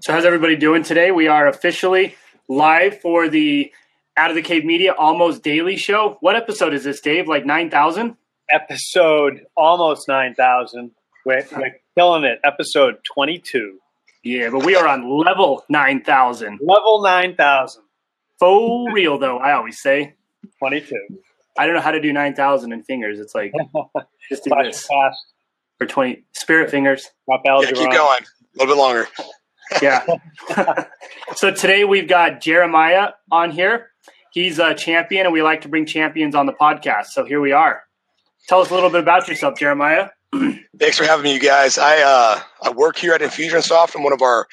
So, 0.00 0.12
how's 0.12 0.24
everybody 0.24 0.56
doing 0.56 0.82
today? 0.82 1.10
We 1.10 1.28
are 1.28 1.46
officially 1.46 2.14
live 2.48 3.00
for 3.00 3.28
the 3.28 3.70
Out 4.16 4.30
of 4.30 4.36
the 4.36 4.42
Cave 4.42 4.64
Media 4.64 4.94
Almost 4.94 5.42
Daily 5.42 5.76
Show. 5.76 6.16
What 6.20 6.36
episode 6.36 6.72
is 6.72 6.84
this, 6.84 7.00
Dave? 7.00 7.28
Like 7.28 7.44
9,000? 7.44 8.16
Episode 8.50 9.42
almost 9.56 10.08
9,000. 10.08 10.90
We're, 11.26 11.44
we're 11.54 11.76
killing 11.96 12.24
it. 12.24 12.40
Episode 12.44 12.96
22. 13.14 13.78
Yeah, 14.24 14.48
but 14.50 14.64
we 14.64 14.74
are 14.74 14.88
on 14.88 15.08
level 15.22 15.64
9,000. 15.68 16.60
Level 16.62 17.02
9,000. 17.02 17.82
For 18.38 18.92
real, 18.92 19.18
though, 19.18 19.36
I 19.38 19.52
always 19.52 19.80
say. 19.82 20.14
22. 20.60 20.96
I 21.58 21.66
don't 21.66 21.74
know 21.74 21.82
how 21.82 21.90
to 21.90 22.00
do 22.00 22.12
9,000 22.12 22.72
in 22.72 22.82
fingers. 22.84 23.18
It's 23.18 23.34
like, 23.34 23.52
just 24.30 24.44
do 24.44 24.50
this. 24.62 24.86
fast. 24.86 25.18
For 25.76 25.86
20, 25.86 26.24
spirit 26.32 26.70
fingers. 26.70 27.06
Drop 27.26 27.42
Yeah, 27.44 27.52
algebra. 27.52 27.74
keep 27.76 27.90
going. 27.92 28.20
A 28.22 28.58
little 28.58 28.74
bit 28.74 28.78
longer. 28.80 29.08
Yeah. 29.80 30.06
so 31.36 31.52
today 31.52 31.84
we've 31.84 32.08
got 32.08 32.40
Jeremiah 32.40 33.10
on 33.30 33.50
here. 33.50 33.90
He's 34.32 34.58
a 34.58 34.74
champion, 34.74 35.26
and 35.26 35.32
we 35.32 35.42
like 35.42 35.62
to 35.62 35.68
bring 35.68 35.86
champions 35.86 36.34
on 36.34 36.46
the 36.46 36.52
podcast. 36.52 37.06
So 37.06 37.24
here 37.24 37.40
we 37.40 37.52
are. 37.52 37.82
Tell 38.48 38.60
us 38.60 38.70
a 38.70 38.74
little 38.74 38.90
bit 38.90 39.00
about 39.00 39.28
yourself, 39.28 39.58
Jeremiah. 39.58 40.10
Thanks 40.32 40.96
for 40.96 41.04
having 41.04 41.24
me, 41.24 41.34
you 41.34 41.40
guys. 41.40 41.78
I 41.78 42.02
uh, 42.02 42.40
I 42.62 42.70
work 42.70 42.96
here 42.96 43.12
at 43.12 43.20
Infusionsoft. 43.20 43.96
I'm 43.96 44.02
one 44.02 44.12
of 44.12 44.22
our 44.22 44.46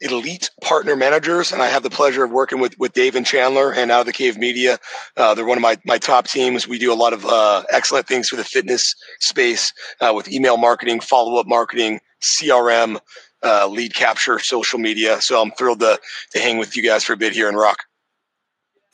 elite 0.00 0.50
partner 0.62 0.96
managers, 0.96 1.52
and 1.52 1.60
I 1.60 1.68
have 1.68 1.82
the 1.82 1.90
pleasure 1.90 2.24
of 2.24 2.30
working 2.30 2.60
with 2.60 2.78
with 2.78 2.92
Dave 2.92 3.16
and 3.16 3.26
Chandler 3.26 3.72
and 3.72 3.90
Out 3.90 4.00
of 4.00 4.06
the 4.06 4.12
Cave 4.12 4.38
Media. 4.38 4.78
Uh, 5.16 5.34
they're 5.34 5.44
one 5.44 5.58
of 5.58 5.62
my 5.62 5.76
my 5.84 5.98
top 5.98 6.26
teams. 6.26 6.66
We 6.66 6.78
do 6.78 6.92
a 6.92 6.94
lot 6.94 7.12
of 7.12 7.26
uh, 7.26 7.64
excellent 7.70 8.06
things 8.06 8.28
for 8.28 8.36
the 8.36 8.44
fitness 8.44 8.94
space 9.20 9.72
uh, 10.00 10.12
with 10.14 10.30
email 10.30 10.56
marketing, 10.56 11.00
follow 11.00 11.38
up 11.38 11.46
marketing, 11.46 12.00
CRM. 12.22 13.00
Uh, 13.42 13.66
lead 13.68 13.94
capture, 13.94 14.38
social 14.38 14.78
media. 14.78 15.20
So 15.20 15.40
I'm 15.40 15.50
thrilled 15.52 15.80
to 15.80 15.98
to 16.32 16.38
hang 16.38 16.58
with 16.58 16.76
you 16.76 16.82
guys 16.82 17.04
for 17.04 17.14
a 17.14 17.16
bit 17.16 17.32
here 17.32 17.48
in 17.48 17.54
Rock. 17.54 17.78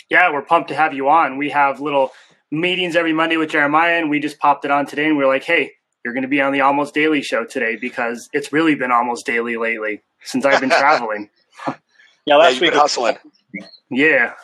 Yeah, 0.08 0.32
we're 0.32 0.42
pumped 0.42 0.68
to 0.68 0.74
have 0.76 0.94
you 0.94 1.08
on. 1.08 1.36
We 1.36 1.50
have 1.50 1.80
little 1.80 2.12
meetings 2.52 2.94
every 2.94 3.12
Monday 3.12 3.36
with 3.36 3.50
Jeremiah, 3.50 3.98
and 3.98 4.08
we 4.08 4.20
just 4.20 4.38
popped 4.38 4.64
it 4.64 4.70
on 4.70 4.86
today, 4.86 5.06
and 5.06 5.16
we 5.16 5.24
are 5.24 5.26
like, 5.26 5.42
hey, 5.42 5.72
you're 6.04 6.14
going 6.14 6.22
to 6.22 6.28
be 6.28 6.40
on 6.40 6.52
the 6.52 6.60
Almost 6.60 6.94
Daily 6.94 7.22
show 7.22 7.44
today 7.44 7.74
because 7.74 8.28
it's 8.32 8.52
really 8.52 8.76
been 8.76 8.92
almost 8.92 9.26
daily 9.26 9.56
lately 9.56 10.02
since 10.22 10.44
I've 10.44 10.60
been 10.60 10.70
traveling. 10.78 11.28
Yeah, 11.66 11.74
Yeah, 12.24 12.36
last 12.36 12.52
you've 12.52 12.60
week. 12.60 12.74
hustling. 12.74 13.16
Yeah, 13.90 14.34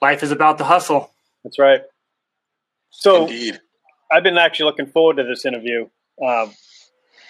life 0.00 0.22
is 0.22 0.30
about 0.30 0.58
the 0.58 0.64
hustle. 0.64 1.10
That's 1.42 1.58
right. 1.58 1.80
So 2.90 3.22
Indeed. 3.22 3.60
I've 4.12 4.22
been 4.22 4.38
actually 4.38 4.66
looking 4.66 4.86
forward 4.86 5.16
to 5.16 5.24
this 5.24 5.44
interview. 5.44 5.88
Um, 6.24 6.52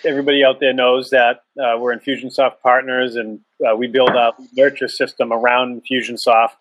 everybody 0.05 0.45
out 0.45 0.61
there 0.61 0.73
knows 0.73 1.11
that 1.11 1.45
uh, 1.59 1.79
we're 1.79 1.97
Infusionsoft 1.97 2.61
partners, 2.63 3.17
and 3.17 3.41
uh, 3.67 3.77
we 3.77 3.87
build 3.87 4.11
a 4.11 4.33
nurture 4.55 4.89
system 4.89 5.33
around 5.33 5.83
Infusionsoft. 5.83 6.57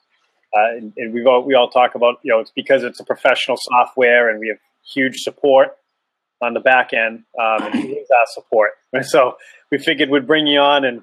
Uh, 0.55 0.77
and, 0.77 0.93
and 0.97 1.13
we 1.13 1.25
all 1.25 1.43
we 1.43 1.55
all 1.55 1.69
talk 1.69 1.95
about 1.95 2.19
you 2.23 2.31
know 2.31 2.39
it's 2.39 2.51
because 2.51 2.83
it's 2.83 2.99
a 2.99 3.03
professional 3.03 3.57
software, 3.59 4.29
and 4.29 4.39
we 4.39 4.49
have 4.49 4.57
huge 4.93 5.17
support 5.17 5.77
on 6.41 6.53
the 6.53 6.59
back 6.59 6.93
end, 6.93 7.23
um, 7.39 7.63
and 7.63 7.75
he's 7.75 8.07
our 8.11 8.25
support. 8.33 8.71
So 9.03 9.37
we 9.71 9.79
figured 9.79 10.09
we'd 10.09 10.27
bring 10.27 10.45
you 10.45 10.59
on 10.59 10.85
and 10.85 11.01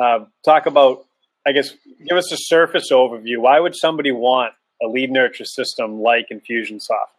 uh, 0.00 0.26
talk 0.44 0.66
about, 0.66 1.04
I 1.44 1.50
guess, 1.50 1.72
give 2.06 2.16
us 2.16 2.32
a 2.32 2.36
surface 2.38 2.92
overview. 2.92 3.38
Why 3.38 3.58
would 3.58 3.74
somebody 3.74 4.12
want 4.12 4.54
a 4.80 4.86
lead 4.86 5.10
nurture 5.10 5.44
system 5.44 6.00
like 6.00 6.28
Infusionsoft? 6.32 7.17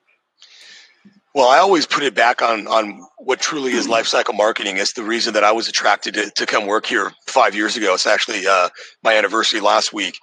Well, 1.35 1.47
I 1.47 1.59
always 1.59 1.85
put 1.85 2.03
it 2.03 2.15
back 2.15 2.41
on 2.41 2.67
on 2.67 3.05
what 3.19 3.39
truly 3.39 3.73
is 3.73 3.87
life 3.87 4.07
cycle 4.07 4.33
marketing. 4.33 4.77
It's 4.77 4.93
the 4.93 5.03
reason 5.03 5.35
that 5.35 5.43
I 5.43 5.51
was 5.51 5.67
attracted 5.67 6.15
to, 6.15 6.31
to 6.31 6.45
come 6.45 6.65
work 6.65 6.87
here 6.87 7.11
five 7.27 7.53
years 7.53 7.77
ago. 7.77 7.93
It's 7.93 8.07
actually 8.07 8.47
uh, 8.47 8.69
my 9.03 9.15
anniversary 9.15 9.59
last 9.59 9.93
week. 9.93 10.17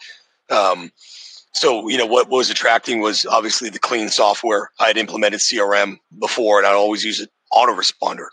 Um, 0.51 0.91
so, 1.53 1.89
you 1.89 1.97
know, 1.97 2.07
what 2.07 2.29
was 2.29 2.51
attracting 2.51 3.01
was 3.01 3.25
obviously 3.25 3.71
the 3.71 3.79
clean 3.79 4.09
software. 4.09 4.69
I 4.79 4.89
had 4.89 4.99
implemented 4.99 5.41
CRM 5.41 5.99
before, 6.19 6.59
and 6.59 6.67
I 6.67 6.73
always 6.73 7.03
use 7.03 7.21
an 7.21 7.29
autoresponder 7.53 8.27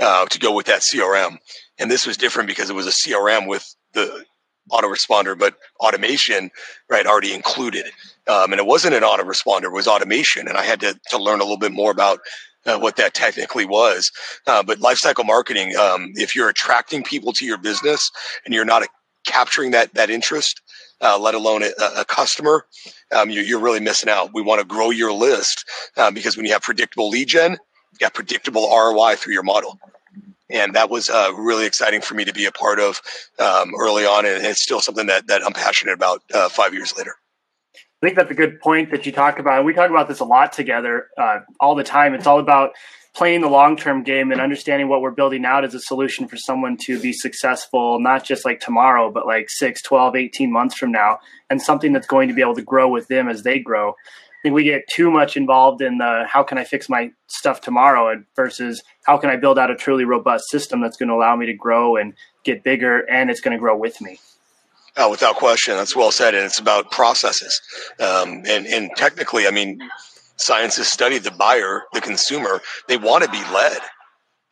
uh, 0.00 0.24
to 0.26 0.38
go 0.38 0.54
with 0.54 0.66
that 0.66 0.82
CRM. 0.82 1.38
And 1.78 1.90
this 1.90 2.06
was 2.06 2.16
different 2.16 2.48
because 2.48 2.70
it 2.70 2.74
was 2.76 2.86
a 2.86 2.90
CRM 2.90 3.46
with 3.46 3.64
the 3.92 4.24
autoresponder, 4.70 5.38
but 5.38 5.56
automation, 5.80 6.50
right, 6.88 7.06
already 7.06 7.34
included. 7.34 7.90
Um, 8.28 8.52
and 8.52 8.60
it 8.60 8.66
wasn't 8.66 8.94
an 8.94 9.02
autoresponder; 9.02 9.64
it 9.64 9.72
was 9.72 9.88
automation, 9.88 10.48
and 10.48 10.56
I 10.56 10.64
had 10.64 10.80
to 10.80 10.98
to 11.10 11.18
learn 11.18 11.40
a 11.40 11.44
little 11.44 11.58
bit 11.58 11.72
more 11.72 11.90
about 11.90 12.20
uh, 12.66 12.78
what 12.78 12.96
that 12.96 13.14
technically 13.14 13.64
was. 13.64 14.10
Uh, 14.46 14.62
but 14.62 14.78
lifecycle 14.78 15.26
marketing, 15.26 15.76
um, 15.76 16.12
if 16.14 16.34
you're 16.34 16.48
attracting 16.48 17.02
people 17.02 17.32
to 17.32 17.44
your 17.44 17.58
business 17.58 18.10
and 18.44 18.54
you're 18.54 18.64
not 18.64 18.82
uh, 18.82 18.86
capturing 19.26 19.72
that 19.72 19.94
that 19.94 20.10
interest, 20.10 20.60
uh, 21.00 21.18
let 21.18 21.34
alone 21.34 21.62
a, 21.62 21.70
a 22.00 22.04
customer, 22.04 22.66
um, 23.12 23.30
you're, 23.30 23.44
you're 23.44 23.60
really 23.60 23.80
missing 23.80 24.08
out. 24.08 24.30
We 24.32 24.42
want 24.42 24.60
to 24.60 24.66
grow 24.66 24.90
your 24.90 25.12
list 25.12 25.64
uh, 25.96 26.10
because 26.10 26.36
when 26.36 26.46
you 26.46 26.52
have 26.52 26.62
predictable 26.62 27.08
lead 27.08 27.28
gen, 27.28 27.52
you 27.52 27.98
got 27.98 28.14
predictable 28.14 28.68
ROI 28.68 29.16
through 29.16 29.34
your 29.34 29.42
model. 29.42 29.78
And 30.50 30.74
that 30.74 30.90
was 30.90 31.08
uh, 31.08 31.32
really 31.34 31.64
exciting 31.64 32.02
for 32.02 32.14
me 32.14 32.26
to 32.26 32.32
be 32.32 32.44
a 32.44 32.52
part 32.52 32.78
of 32.78 33.00
um, 33.38 33.72
early 33.80 34.04
on, 34.04 34.26
and 34.26 34.44
it's 34.44 34.62
still 34.62 34.80
something 34.80 35.06
that, 35.06 35.26
that 35.28 35.42
I'm 35.42 35.54
passionate 35.54 35.94
about 35.94 36.22
uh, 36.34 36.50
five 36.50 36.74
years 36.74 36.94
later. 36.96 37.14
I 38.02 38.06
think 38.06 38.16
that's 38.16 38.32
a 38.32 38.34
good 38.34 38.60
point 38.60 38.90
that 38.90 39.06
you 39.06 39.12
talk 39.12 39.38
about. 39.38 39.64
We 39.64 39.74
talk 39.74 39.88
about 39.88 40.08
this 40.08 40.18
a 40.18 40.24
lot 40.24 40.52
together 40.52 41.06
uh, 41.16 41.40
all 41.60 41.76
the 41.76 41.84
time. 41.84 42.14
It's 42.14 42.26
all 42.26 42.40
about 42.40 42.72
playing 43.14 43.42
the 43.42 43.48
long 43.48 43.76
term 43.76 44.02
game 44.02 44.32
and 44.32 44.40
understanding 44.40 44.88
what 44.88 45.02
we're 45.02 45.12
building 45.12 45.44
out 45.44 45.64
as 45.64 45.72
a 45.72 45.78
solution 45.78 46.26
for 46.26 46.36
someone 46.36 46.76
to 46.86 46.98
be 46.98 47.12
successful, 47.12 48.00
not 48.00 48.24
just 48.24 48.44
like 48.44 48.58
tomorrow, 48.58 49.12
but 49.12 49.24
like 49.24 49.48
6, 49.48 49.82
12, 49.82 50.16
18 50.16 50.52
months 50.52 50.76
from 50.76 50.90
now, 50.90 51.20
and 51.48 51.62
something 51.62 51.92
that's 51.92 52.08
going 52.08 52.26
to 52.26 52.34
be 52.34 52.40
able 52.40 52.56
to 52.56 52.62
grow 52.62 52.88
with 52.88 53.06
them 53.06 53.28
as 53.28 53.44
they 53.44 53.60
grow. 53.60 53.90
I 53.90 54.42
think 54.42 54.56
we 54.56 54.64
get 54.64 54.82
too 54.92 55.08
much 55.08 55.36
involved 55.36 55.80
in 55.80 55.98
the 55.98 56.24
how 56.26 56.42
can 56.42 56.58
I 56.58 56.64
fix 56.64 56.88
my 56.88 57.12
stuff 57.28 57.60
tomorrow 57.60 58.20
versus 58.34 58.82
how 59.06 59.16
can 59.16 59.30
I 59.30 59.36
build 59.36 59.60
out 59.60 59.70
a 59.70 59.76
truly 59.76 60.04
robust 60.04 60.50
system 60.50 60.80
that's 60.80 60.96
going 60.96 61.08
to 61.08 61.14
allow 61.14 61.36
me 61.36 61.46
to 61.46 61.54
grow 61.54 61.94
and 61.94 62.14
get 62.42 62.64
bigger 62.64 63.08
and 63.08 63.30
it's 63.30 63.40
going 63.40 63.56
to 63.56 63.60
grow 63.60 63.76
with 63.76 64.00
me. 64.00 64.18
Oh, 64.96 65.10
without 65.10 65.36
question, 65.36 65.74
that's 65.76 65.96
well 65.96 66.10
said, 66.10 66.34
and 66.34 66.44
it's 66.44 66.58
about 66.58 66.90
processes. 66.90 67.60
Um, 67.98 68.42
and 68.46 68.66
and 68.66 68.90
technically, 68.96 69.46
I 69.46 69.50
mean, 69.50 69.78
science 70.36 70.76
has 70.76 70.88
studied 70.88 71.22
the 71.22 71.30
buyer, 71.30 71.84
the 71.94 72.00
consumer. 72.00 72.60
They 72.88 72.98
want 72.98 73.24
to 73.24 73.30
be 73.30 73.42
led, 73.54 73.78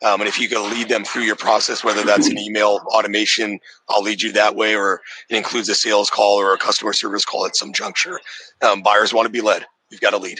um, 0.03 0.19
and 0.19 0.27
if 0.27 0.39
you 0.39 0.49
can 0.49 0.71
lead 0.71 0.89
them 0.89 1.03
through 1.03 1.23
your 1.23 1.35
process, 1.35 1.83
whether 1.83 2.03
that's 2.03 2.27
an 2.27 2.39
email 2.39 2.81
automation, 2.87 3.59
I'll 3.87 4.01
lead 4.01 4.21
you 4.21 4.31
that 4.31 4.55
way, 4.55 4.75
or 4.75 5.01
it 5.29 5.35
includes 5.35 5.69
a 5.69 5.75
sales 5.75 6.09
call 6.09 6.37
or 6.39 6.53
a 6.53 6.57
customer 6.57 6.93
service 6.93 7.23
call 7.23 7.45
at 7.45 7.55
some 7.55 7.71
juncture. 7.71 8.19
Um, 8.61 8.81
buyers 8.81 9.13
want 9.13 9.27
to 9.27 9.31
be 9.31 9.41
led. 9.41 9.65
You've 9.91 10.01
got 10.01 10.11
to 10.11 10.17
lead. 10.17 10.39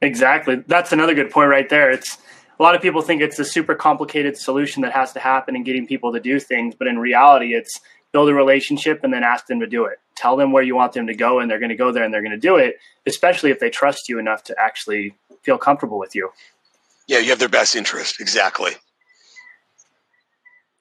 Exactly. 0.00 0.64
That's 0.66 0.90
another 0.92 1.14
good 1.14 1.30
point 1.30 1.50
right 1.50 1.68
there. 1.68 1.90
It's 1.90 2.16
a 2.58 2.62
lot 2.62 2.74
of 2.74 2.80
people 2.80 3.02
think 3.02 3.20
it's 3.20 3.38
a 3.38 3.44
super 3.44 3.74
complicated 3.74 4.38
solution 4.38 4.82
that 4.82 4.92
has 4.92 5.12
to 5.12 5.20
happen 5.20 5.54
in 5.54 5.64
getting 5.64 5.86
people 5.86 6.12
to 6.12 6.20
do 6.20 6.40
things, 6.40 6.74
but 6.74 6.88
in 6.88 6.98
reality, 6.98 7.54
it's 7.54 7.78
build 8.12 8.28
a 8.28 8.34
relationship 8.34 9.00
and 9.02 9.12
then 9.12 9.24
ask 9.24 9.46
them 9.46 9.60
to 9.60 9.66
do 9.66 9.86
it. 9.86 9.98
Tell 10.14 10.36
them 10.36 10.52
where 10.52 10.62
you 10.62 10.76
want 10.76 10.92
them 10.92 11.06
to 11.06 11.14
go, 11.14 11.40
and 11.40 11.50
they're 11.50 11.58
going 11.58 11.70
to 11.70 11.76
go 11.76 11.90
there 11.90 12.04
and 12.04 12.12
they're 12.12 12.22
going 12.22 12.32
to 12.32 12.38
do 12.38 12.56
it, 12.56 12.76
especially 13.06 13.50
if 13.50 13.58
they 13.58 13.70
trust 13.70 14.08
you 14.08 14.18
enough 14.18 14.44
to 14.44 14.54
actually 14.58 15.14
feel 15.42 15.58
comfortable 15.58 15.98
with 15.98 16.14
you. 16.14 16.30
Yeah, 17.08 17.18
you 17.18 17.30
have 17.30 17.38
their 17.38 17.48
best 17.48 17.74
interest. 17.74 18.20
Exactly. 18.20 18.72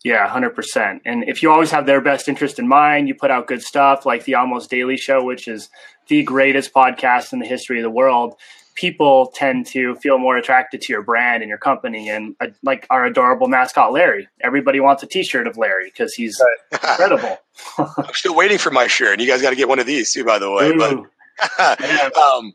Yeah, 0.04 0.28
100%. 0.28 1.02
And 1.06 1.24
if 1.28 1.44
you 1.44 1.52
always 1.52 1.72
have 1.72 1.86
their 1.86 2.02
best 2.02 2.28
interest 2.28 2.58
in 2.58 2.68
mind, 2.68 3.08
you 3.08 3.14
put 3.14 3.30
out 3.30 3.48
good 3.48 3.62
stuff 3.62 4.06
like 4.06 4.26
the 4.26 4.36
Almost 4.36 4.70
Daily 4.70 4.98
Show, 4.98 5.24
which 5.24 5.48
is 5.48 5.70
the 6.08 6.24
greatest 6.24 6.74
podcast 6.74 7.34
in 7.34 7.40
the 7.40 7.46
history 7.46 7.78
of 7.78 7.84
the 7.84 7.90
world. 7.90 8.36
People 8.76 9.32
tend 9.36 9.68
to 9.68 9.96
feel 9.96 10.18
more 10.18 10.38
attracted 10.38 10.82
to 10.82 10.94
your 10.94 11.02
brand 11.02 11.44
and 11.44 11.50
your 11.50 11.58
company, 11.58 12.10
and 12.10 12.36
uh, 12.40 12.48
like 12.64 12.88
our 12.90 13.06
adorable 13.06 13.48
mascot 13.48 13.92
Larry. 13.92 14.28
Everybody 14.42 14.80
wants 14.80 15.04
a 15.04 15.08
T-shirt 15.08 15.48
of 15.48 15.58
Larry 15.58 15.86
because 15.86 16.14
he's 16.14 16.42
incredible. 16.72 17.38
I'm 17.78 18.14
still 18.14 18.36
waiting 18.36 18.58
for 18.58 18.72
my 18.72 18.88
shirt, 18.88 19.14
and 19.14 19.22
you 19.22 19.28
guys 19.28 19.42
got 19.42 19.52
to 19.52 19.56
get 19.56 19.70
one 19.70 19.80
of 19.80 19.86
these 19.86 20.12
too, 20.12 20.24
by 20.24 20.40
the 20.40 20.52
way. 20.52 20.76
But 20.76 20.94
um, 22.18 22.54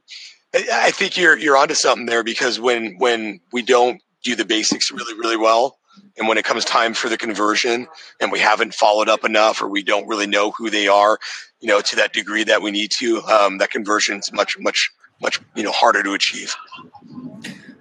I 0.54 0.68
I 0.72 0.90
think 0.90 1.16
you're 1.16 1.36
you're 1.36 1.56
onto 1.56 1.74
something 1.74 2.06
there 2.06 2.24
because 2.24 2.58
when 2.58 2.96
when 2.98 3.40
we 3.52 3.62
don't 3.62 4.00
do 4.24 4.34
the 4.34 4.44
basics 4.44 4.90
really 4.90 5.14
really 5.14 5.36
well, 5.36 5.78
and 6.16 6.28
when 6.28 6.38
it 6.38 6.44
comes 6.44 6.64
time 6.64 6.94
for 6.94 7.08
the 7.08 7.18
conversion, 7.18 7.86
and 8.20 8.32
we 8.32 8.38
haven't 8.38 8.74
followed 8.74 9.08
up 9.08 9.24
enough, 9.24 9.62
or 9.62 9.68
we 9.68 9.82
don't 9.82 10.06
really 10.06 10.26
know 10.26 10.50
who 10.52 10.70
they 10.70 10.88
are, 10.88 11.18
you 11.60 11.68
know, 11.68 11.80
to 11.80 11.96
that 11.96 12.12
degree 12.12 12.44
that 12.44 12.62
we 12.62 12.70
need 12.70 12.90
to, 12.98 13.22
um, 13.24 13.58
that 13.58 13.70
conversion 13.70 14.18
is 14.18 14.32
much 14.32 14.58
much 14.58 14.90
much 15.20 15.40
you 15.54 15.62
know 15.62 15.72
harder 15.72 16.02
to 16.02 16.12
achieve. 16.12 16.54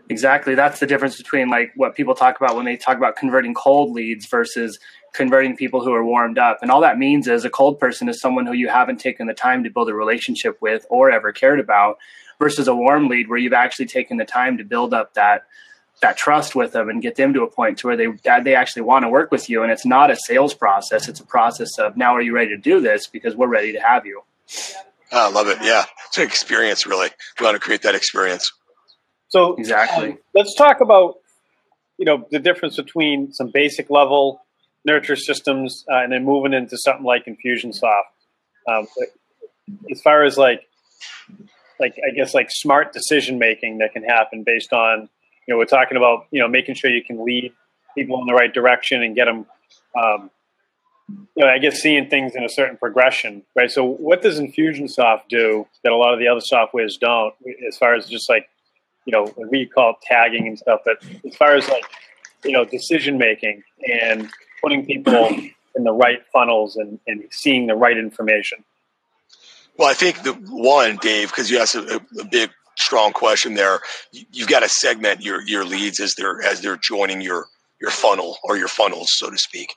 Exactly. 0.09 0.53
That's 0.53 0.79
the 0.79 0.85
difference 0.85 1.17
between 1.17 1.49
like 1.49 1.71
what 1.75 1.95
people 1.95 2.13
talk 2.13 2.39
about 2.39 2.55
when 2.55 2.65
they 2.65 2.77
talk 2.77 2.97
about 2.97 3.15
converting 3.15 3.53
cold 3.53 3.91
leads 3.91 4.27
versus 4.27 4.77
converting 5.13 5.55
people 5.55 5.83
who 5.83 5.93
are 5.93 6.05
warmed 6.05 6.37
up. 6.37 6.59
And 6.61 6.69
all 6.69 6.81
that 6.81 6.99
means 6.99 7.27
is 7.27 7.43
a 7.43 7.49
cold 7.49 7.79
person 7.79 8.07
is 8.07 8.19
someone 8.19 8.45
who 8.45 8.53
you 8.53 8.67
haven't 8.67 8.99
taken 8.99 9.27
the 9.27 9.33
time 9.33 9.63
to 9.63 9.69
build 9.69 9.89
a 9.89 9.93
relationship 9.93 10.61
with 10.61 10.85
or 10.89 11.09
ever 11.09 11.31
cared 11.31 11.59
about 11.59 11.97
versus 12.37 12.67
a 12.67 12.75
warm 12.75 13.07
lead 13.07 13.29
where 13.29 13.39
you've 13.39 13.53
actually 13.53 13.88
taken 13.88 14.17
the 14.17 14.25
time 14.25 14.57
to 14.57 14.63
build 14.63 14.93
up 14.93 15.13
that 15.15 15.43
that 16.01 16.17
trust 16.17 16.55
with 16.55 16.73
them 16.73 16.89
and 16.89 17.01
get 17.01 17.15
them 17.15 17.33
to 17.33 17.41
a 17.41 17.49
point 17.49 17.77
to 17.79 17.88
where 17.88 17.97
they 17.97 18.07
they 18.43 18.53
actually 18.53 18.81
want 18.81 19.03
to 19.03 19.09
work 19.09 19.31
with 19.31 19.49
you. 19.49 19.63
And 19.63 19.71
it's 19.71 19.85
not 19.85 20.11
a 20.11 20.15
sales 20.15 20.53
process; 20.53 21.07
it's 21.07 21.19
a 21.19 21.25
process 21.25 21.79
of 21.79 21.97
now 21.97 22.15
are 22.15 22.21
you 22.21 22.35
ready 22.35 22.49
to 22.49 22.57
do 22.57 22.79
this 22.81 23.07
because 23.07 23.35
we're 23.35 23.47
ready 23.47 23.71
to 23.71 23.79
have 23.79 24.05
you. 24.05 24.21
I 25.11 25.29
love 25.29 25.47
it. 25.47 25.59
Yeah, 25.61 25.85
it's 26.07 26.17
an 26.17 26.23
experience. 26.23 26.85
Really, 26.85 27.09
we 27.39 27.45
want 27.45 27.55
to 27.55 27.59
create 27.59 27.83
that 27.83 27.95
experience. 27.95 28.51
So 29.29 29.55
exactly. 29.55 30.11
Um, 30.11 30.17
let's 30.33 30.55
talk 30.55 30.81
about 30.81 31.15
you 31.97 32.05
know 32.05 32.27
the 32.31 32.39
difference 32.39 32.75
between 32.75 33.33
some 33.33 33.51
basic 33.51 33.89
level 33.89 34.41
nurture 34.85 35.15
systems 35.15 35.83
uh, 35.91 35.97
and 35.97 36.11
then 36.11 36.23
moving 36.23 36.53
into 36.53 36.77
something 36.77 37.05
like 37.05 37.25
Infusionsoft. 37.25 38.03
Um, 38.67 38.87
as 39.91 40.01
far 40.01 40.23
as 40.23 40.37
like 40.37 40.61
like 41.79 41.95
I 42.05 42.13
guess 42.15 42.33
like 42.33 42.49
smart 42.51 42.93
decision 42.93 43.39
making 43.39 43.79
that 43.79 43.93
can 43.93 44.03
happen 44.03 44.43
based 44.43 44.73
on 44.73 45.09
you 45.47 45.53
know 45.53 45.57
we're 45.57 45.65
talking 45.65 45.97
about 45.97 46.27
you 46.31 46.39
know 46.39 46.47
making 46.47 46.75
sure 46.75 46.89
you 46.89 47.03
can 47.03 47.25
lead 47.25 47.51
people 47.95 48.19
in 48.21 48.27
the 48.27 48.33
right 48.33 48.53
direction 48.53 49.01
and 49.03 49.15
get 49.15 49.25
them 49.25 49.45
um, 50.01 50.29
you 51.09 51.27
know 51.37 51.47
I 51.47 51.57
guess 51.59 51.81
seeing 51.81 52.09
things 52.09 52.35
in 52.35 52.43
a 52.43 52.49
certain 52.49 52.77
progression 52.77 53.43
right 53.55 53.69
so 53.71 53.83
what 53.83 54.21
does 54.21 54.39
Infusionsoft 54.39 55.27
do 55.29 55.67
that 55.83 55.91
a 55.91 55.95
lot 55.95 56.13
of 56.13 56.19
the 56.19 56.27
other 56.27 56.41
softwares 56.41 56.99
don't 56.99 57.33
as 57.67 57.77
far 57.77 57.93
as 57.93 58.07
just 58.07 58.29
like 58.29 58.49
you 59.05 59.11
know 59.11 59.25
what 59.25 59.49
we 59.49 59.65
call 59.65 59.95
tagging 60.01 60.47
and 60.47 60.57
stuff 60.57 60.81
but 60.85 60.97
as 61.25 61.35
far 61.35 61.55
as 61.55 61.67
like 61.69 61.85
you 62.43 62.51
know 62.51 62.65
decision 62.65 63.17
making 63.17 63.63
and 63.87 64.29
putting 64.61 64.85
people 64.85 65.29
in 65.75 65.83
the 65.83 65.91
right 65.91 66.21
funnels 66.31 66.75
and, 66.77 66.99
and 67.05 67.23
seeing 67.31 67.67
the 67.67 67.75
right 67.75 67.97
information 67.97 68.63
well, 69.77 69.89
I 69.89 69.93
think 69.93 70.23
the 70.23 70.33
one, 70.33 70.97
Dave, 71.01 71.29
because 71.29 71.51
you 71.51 71.59
asked 71.59 71.75
a, 71.75 72.01
a, 72.19 72.25
big, 72.25 72.49
strong 72.77 73.11
question 73.11 73.55
there. 73.55 73.79
You've 74.11 74.47
got 74.47 74.61
to 74.61 74.69
segment 74.69 75.21
your 75.21 75.41
your 75.41 75.65
leads 75.65 75.99
as 75.99 76.15
they're 76.15 76.41
as 76.41 76.61
they're 76.61 76.77
joining 76.77 77.21
your 77.21 77.47
your 77.81 77.91
funnel 77.91 78.37
or 78.43 78.57
your 78.57 78.67
funnels, 78.67 79.09
so 79.11 79.29
to 79.29 79.37
speak. 79.37 79.75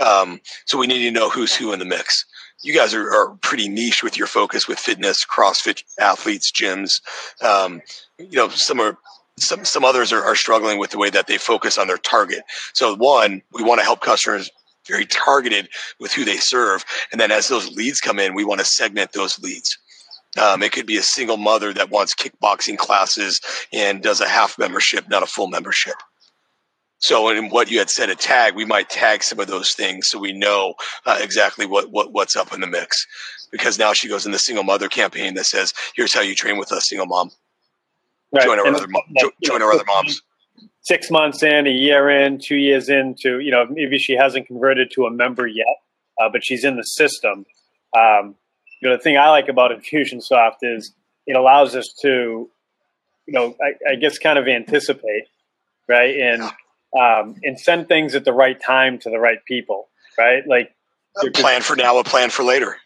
Um, 0.00 0.40
so 0.66 0.78
we 0.78 0.86
need 0.86 1.02
to 1.02 1.10
know 1.10 1.28
who's 1.28 1.54
who 1.54 1.72
in 1.72 1.78
the 1.78 1.84
mix. 1.84 2.24
You 2.62 2.74
guys 2.74 2.94
are, 2.94 3.08
are 3.08 3.36
pretty 3.40 3.68
niche 3.68 4.02
with 4.02 4.16
your 4.16 4.26
focus 4.26 4.66
with 4.66 4.78
fitness, 4.78 5.24
CrossFit 5.24 5.82
athletes, 5.98 6.50
gyms. 6.52 7.00
Um, 7.42 7.82
you 8.18 8.36
know, 8.36 8.48
some 8.48 8.80
are 8.80 8.98
some 9.38 9.64
some 9.64 9.84
others 9.84 10.12
are, 10.12 10.24
are 10.24 10.34
struggling 10.34 10.78
with 10.78 10.90
the 10.90 10.98
way 10.98 11.10
that 11.10 11.26
they 11.26 11.38
focus 11.38 11.78
on 11.78 11.86
their 11.86 11.98
target. 11.98 12.42
So 12.72 12.96
one, 12.96 13.42
we 13.52 13.62
want 13.62 13.80
to 13.80 13.84
help 13.84 14.00
customers 14.00 14.50
very 14.86 15.06
targeted 15.06 15.68
with 16.00 16.12
who 16.12 16.24
they 16.24 16.38
serve. 16.38 16.84
And 17.12 17.20
then 17.20 17.30
as 17.30 17.48
those 17.48 17.70
leads 17.76 18.00
come 18.00 18.18
in, 18.18 18.34
we 18.34 18.44
want 18.44 18.60
to 18.60 18.66
segment 18.66 19.12
those 19.12 19.38
leads. 19.38 19.78
Um, 20.40 20.62
it 20.62 20.72
could 20.72 20.86
be 20.86 20.96
a 20.96 21.02
single 21.02 21.36
mother 21.36 21.72
that 21.72 21.90
wants 21.90 22.14
kickboxing 22.14 22.78
classes 22.78 23.40
and 23.72 24.02
does 24.02 24.20
a 24.20 24.28
half 24.28 24.58
membership, 24.58 25.08
not 25.08 25.22
a 25.22 25.26
full 25.26 25.48
membership. 25.48 25.94
So, 27.00 27.28
in 27.30 27.48
what 27.50 27.70
you 27.70 27.78
had 27.78 27.90
said, 27.90 28.10
a 28.10 28.16
tag, 28.16 28.56
we 28.56 28.64
might 28.64 28.90
tag 28.90 29.22
some 29.22 29.38
of 29.38 29.46
those 29.46 29.72
things 29.72 30.08
so 30.08 30.18
we 30.18 30.32
know 30.32 30.74
uh, 31.06 31.18
exactly 31.20 31.64
what, 31.64 31.90
what 31.90 32.12
what's 32.12 32.36
up 32.36 32.52
in 32.52 32.60
the 32.60 32.66
mix. 32.66 32.96
Because 33.50 33.78
now 33.78 33.92
she 33.92 34.08
goes 34.08 34.26
in 34.26 34.32
the 34.32 34.38
single 34.38 34.64
mother 34.64 34.88
campaign 34.88 35.34
that 35.34 35.46
says, 35.46 35.72
"Here's 35.94 36.12
how 36.12 36.20
you 36.20 36.34
train 36.34 36.58
with 36.58 36.72
a 36.72 36.80
single 36.80 37.06
mom. 37.06 37.30
Right. 38.32 38.44
Join 38.44 38.58
our 38.58 38.66
and 38.66 38.76
other 38.76 38.88
join 39.44 39.62
our 39.62 39.72
other 39.72 39.84
moms." 39.86 40.20
six 40.88 41.10
months 41.10 41.42
in, 41.42 41.66
a 41.66 41.70
year 41.70 42.08
in, 42.08 42.38
two 42.38 42.56
years 42.56 42.88
into, 42.88 43.40
you 43.40 43.50
know, 43.50 43.66
maybe 43.68 43.98
she 43.98 44.14
hasn't 44.14 44.46
converted 44.46 44.90
to 44.90 45.04
a 45.04 45.10
member 45.10 45.46
yet, 45.46 45.66
uh, 46.18 46.30
but 46.32 46.42
she's 46.42 46.64
in 46.64 46.76
the 46.76 46.82
system. 46.82 47.44
Um, 47.94 48.36
you 48.80 48.88
know, 48.88 48.96
the 48.96 49.02
thing 49.02 49.18
I 49.18 49.28
like 49.28 49.48
about 49.48 49.70
Infusionsoft 49.70 50.58
is 50.62 50.94
it 51.26 51.36
allows 51.36 51.76
us 51.76 51.94
to, 52.00 52.48
you 53.26 53.32
know, 53.34 53.54
I, 53.62 53.92
I 53.92 53.94
guess 53.96 54.18
kind 54.18 54.38
of 54.38 54.48
anticipate, 54.48 55.24
right, 55.88 56.16
and 56.16 56.42
um, 56.96 57.36
and 57.42 57.58
send 57.58 57.88
things 57.88 58.14
at 58.14 58.24
the 58.24 58.32
right 58.32 58.60
time 58.60 58.98
to 59.00 59.10
the 59.10 59.18
right 59.18 59.44
people, 59.44 59.88
right? 60.16 60.46
Like 60.46 60.74
a 61.24 61.30
plan 61.30 61.62
for 61.62 61.76
now, 61.76 61.98
a 61.98 62.04
plan 62.04 62.30
for 62.30 62.42
later. 62.42 62.76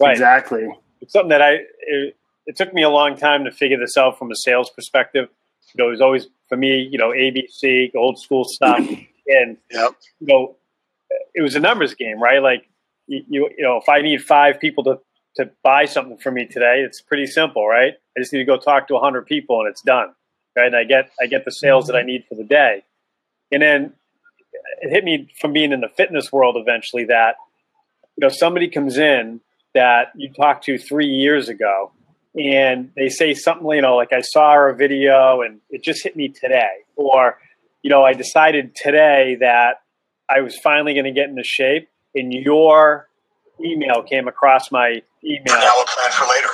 Right. 0.00 0.12
Exactly. 0.12 0.68
It's 1.00 1.12
something 1.12 1.30
that 1.30 1.42
I. 1.42 1.58
It, 1.80 2.16
it 2.44 2.56
took 2.56 2.74
me 2.74 2.82
a 2.82 2.88
long 2.88 3.16
time 3.16 3.44
to 3.44 3.52
figure 3.52 3.78
this 3.78 3.96
out 3.96 4.18
from 4.18 4.30
a 4.30 4.36
sales 4.36 4.70
perspective. 4.70 5.28
You 5.74 5.84
know, 5.84 5.88
it 5.88 5.92
was 5.92 6.00
always 6.00 6.26
for 6.48 6.56
me, 6.56 6.88
you 6.90 6.98
know, 6.98 7.10
ABC, 7.10 7.94
old 7.94 8.18
school 8.18 8.44
stuff, 8.44 8.78
and 9.26 9.56
yep. 9.70 9.92
you 10.20 10.26
know, 10.26 10.56
it 11.34 11.42
was 11.42 11.54
a 11.54 11.60
numbers 11.60 11.94
game, 11.94 12.20
right? 12.20 12.42
Like 12.42 12.68
you, 13.06 13.22
you, 13.28 13.50
you 13.56 13.64
know, 13.64 13.76
if 13.76 13.88
I 13.88 14.00
need 14.00 14.22
five 14.22 14.60
people 14.60 14.84
to 14.84 15.00
to 15.36 15.50
buy 15.62 15.86
something 15.86 16.18
for 16.18 16.30
me 16.30 16.46
today, 16.46 16.82
it's 16.84 17.00
pretty 17.00 17.26
simple, 17.26 17.66
right? 17.66 17.94
I 18.16 18.20
just 18.20 18.32
need 18.32 18.40
to 18.40 18.44
go 18.44 18.58
talk 18.58 18.88
to 18.88 18.98
hundred 18.98 19.26
people 19.26 19.60
and 19.60 19.68
it's 19.68 19.82
done, 19.82 20.08
right? 20.56 20.66
And 20.66 20.76
I 20.76 20.84
get 20.84 21.10
I 21.20 21.26
get 21.26 21.44
the 21.44 21.52
sales 21.52 21.86
that 21.86 21.96
I 21.96 22.02
need 22.02 22.24
for 22.28 22.34
the 22.34 22.44
day, 22.44 22.84
and 23.52 23.62
then 23.62 23.92
it 24.80 24.90
hit 24.90 25.04
me 25.04 25.32
from 25.40 25.52
being 25.52 25.72
in 25.72 25.80
the 25.80 25.88
fitness 25.88 26.32
world 26.32 26.56
eventually 26.56 27.04
that 27.04 27.36
you 28.16 28.26
know 28.26 28.28
somebody 28.28 28.68
comes 28.68 28.98
in 28.98 29.40
that 29.74 30.12
you 30.16 30.32
talked 30.32 30.64
to 30.64 30.78
three 30.78 31.06
years 31.06 31.48
ago 31.48 31.92
and 32.34 32.90
they 32.96 33.08
say 33.08 33.34
something, 33.34 33.68
you 33.70 33.82
know, 33.82 33.96
like 33.96 34.12
I 34.12 34.22
saw 34.22 34.56
a 34.68 34.74
video 34.74 35.42
and 35.42 35.60
it 35.70 35.82
just 35.82 36.02
hit 36.02 36.16
me 36.16 36.28
today, 36.28 36.70
or 36.96 37.38
you 37.82 37.90
know, 37.90 38.04
I 38.04 38.14
decided 38.14 38.74
today 38.74 39.36
that 39.40 39.82
I 40.30 40.40
was 40.40 40.56
finally 40.58 40.94
going 40.94 41.04
to 41.04 41.12
get 41.12 41.28
into 41.28 41.42
shape, 41.44 41.88
and 42.14 42.32
your 42.32 43.08
email 43.62 44.02
came 44.02 44.28
across 44.28 44.70
my 44.70 45.02
email. 45.24 45.44
Now 45.46 45.82
a 45.82 45.86
plan 45.86 46.12
for 46.12 46.26
later, 46.26 46.48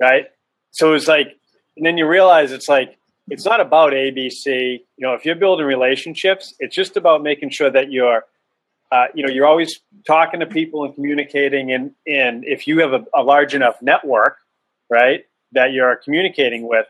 right? 0.00 0.26
So 0.70 0.94
it's 0.94 1.06
like, 1.06 1.36
and 1.76 1.84
then 1.84 1.98
you 1.98 2.08
realize 2.08 2.52
it's 2.52 2.68
like 2.68 2.96
it's 3.28 3.44
not 3.44 3.60
about 3.60 3.92
ABC. 3.92 4.80
You 4.96 5.06
know, 5.06 5.14
if 5.14 5.24
you're 5.24 5.34
building 5.34 5.66
relationships, 5.66 6.54
it's 6.58 6.74
just 6.74 6.96
about 6.96 7.22
making 7.22 7.50
sure 7.50 7.70
that 7.70 7.90
you're 7.90 8.24
uh, 8.92 9.06
you 9.14 9.26
know 9.26 9.32
you're 9.32 9.46
always 9.46 9.80
talking 10.06 10.40
to 10.40 10.46
people 10.46 10.84
and 10.84 10.94
communicating 10.94 11.72
and 11.72 11.92
and 12.06 12.44
if 12.44 12.68
you 12.68 12.80
have 12.80 12.92
a, 12.92 13.04
a, 13.14 13.22
large 13.22 13.54
enough 13.54 13.80
network 13.82 14.38
right, 14.90 15.24
that 15.52 15.72
you're 15.72 15.96
communicating 15.96 16.68
with, 16.68 16.86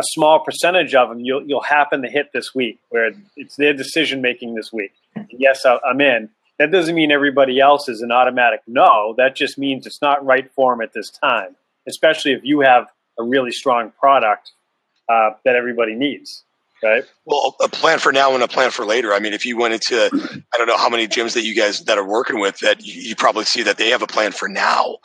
a 0.00 0.02
small 0.02 0.40
percentage 0.40 0.94
of 0.94 1.10
them 1.10 1.20
you'll, 1.20 1.46
you'll 1.46 1.62
happen 1.62 2.02
to 2.02 2.08
hit 2.08 2.30
this 2.32 2.54
week 2.54 2.80
where 2.88 3.12
it's 3.36 3.56
their 3.56 3.74
decision 3.74 4.20
making 4.20 4.54
this 4.54 4.72
week. 4.72 4.92
Yes, 5.30 5.64
I'm 5.64 6.00
in. 6.00 6.30
That 6.58 6.72
doesn't 6.72 6.94
mean 6.94 7.12
everybody 7.12 7.60
else 7.60 7.88
is 7.88 8.00
an 8.00 8.10
automatic 8.10 8.62
no. 8.66 9.14
That 9.16 9.36
just 9.36 9.58
means 9.58 9.86
it's 9.86 10.02
not 10.02 10.24
right 10.24 10.50
for 10.56 10.72
them 10.72 10.80
at 10.80 10.92
this 10.92 11.10
time, 11.10 11.54
especially 11.86 12.32
if 12.32 12.42
you 12.42 12.60
have 12.60 12.88
a 13.18 13.22
really 13.22 13.52
strong 13.52 13.92
product 14.00 14.52
uh, 15.08 15.30
that 15.44 15.56
everybody 15.56 15.94
needs. 15.94 16.42
Right. 16.82 17.04
Well, 17.24 17.56
a 17.62 17.68
plan 17.68 17.98
for 17.98 18.12
now 18.12 18.34
and 18.34 18.42
a 18.42 18.48
plan 18.48 18.70
for 18.70 18.84
later. 18.84 19.14
I 19.14 19.18
mean, 19.18 19.32
if 19.32 19.46
you 19.46 19.56
went 19.56 19.72
into, 19.72 20.10
I 20.52 20.58
don't 20.58 20.66
know 20.66 20.76
how 20.76 20.90
many 20.90 21.08
gyms 21.08 21.32
that 21.32 21.42
you 21.42 21.54
guys 21.54 21.84
that 21.84 21.96
are 21.96 22.06
working 22.06 22.40
with 22.40 22.58
that 22.58 22.84
you, 22.84 23.00
you 23.00 23.16
probably 23.16 23.44
see 23.44 23.62
that 23.62 23.78
they 23.78 23.88
have 23.88 24.02
a 24.02 24.06
plan 24.06 24.32
for 24.32 24.48
now 24.48 24.96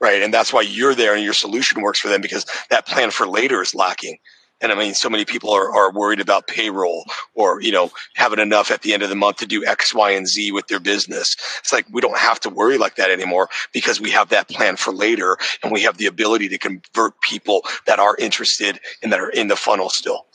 right? 0.00 0.22
And 0.22 0.32
that's 0.32 0.52
why 0.52 0.62
you're 0.62 0.94
there 0.94 1.14
and 1.14 1.24
your 1.24 1.32
solution 1.32 1.82
works 1.82 2.00
for 2.00 2.08
them 2.08 2.20
because 2.20 2.46
that 2.70 2.86
plan 2.86 3.10
for 3.10 3.26
later 3.26 3.62
is 3.62 3.74
lacking. 3.74 4.18
And 4.60 4.72
I 4.72 4.74
mean, 4.74 4.94
so 4.94 5.10
many 5.10 5.24
people 5.24 5.50
are, 5.50 5.74
are 5.74 5.92
worried 5.92 6.20
about 6.20 6.46
payroll 6.46 7.04
or, 7.34 7.60
you 7.60 7.72
know, 7.72 7.90
having 8.14 8.38
enough 8.38 8.70
at 8.70 8.82
the 8.82 8.94
end 8.94 9.02
of 9.02 9.10
the 9.10 9.14
month 9.14 9.38
to 9.38 9.46
do 9.46 9.66
X, 9.66 9.94
Y, 9.94 10.12
and 10.12 10.26
Z 10.26 10.52
with 10.52 10.68
their 10.68 10.80
business. 10.80 11.36
It's 11.58 11.72
like 11.72 11.86
we 11.90 12.00
don't 12.00 12.16
have 12.16 12.40
to 12.40 12.50
worry 12.50 12.78
like 12.78 12.96
that 12.96 13.10
anymore 13.10 13.48
because 13.72 14.00
we 14.00 14.10
have 14.10 14.30
that 14.30 14.48
plan 14.48 14.76
for 14.76 14.92
later 14.92 15.36
and 15.62 15.72
we 15.72 15.82
have 15.82 15.98
the 15.98 16.06
ability 16.06 16.48
to 16.48 16.58
convert 16.58 17.20
people 17.20 17.64
that 17.86 17.98
are 17.98 18.16
interested 18.16 18.80
and 19.02 19.12
that 19.12 19.20
are 19.20 19.30
in 19.30 19.48
the 19.48 19.56
funnel 19.56 19.90
still. 19.90 20.26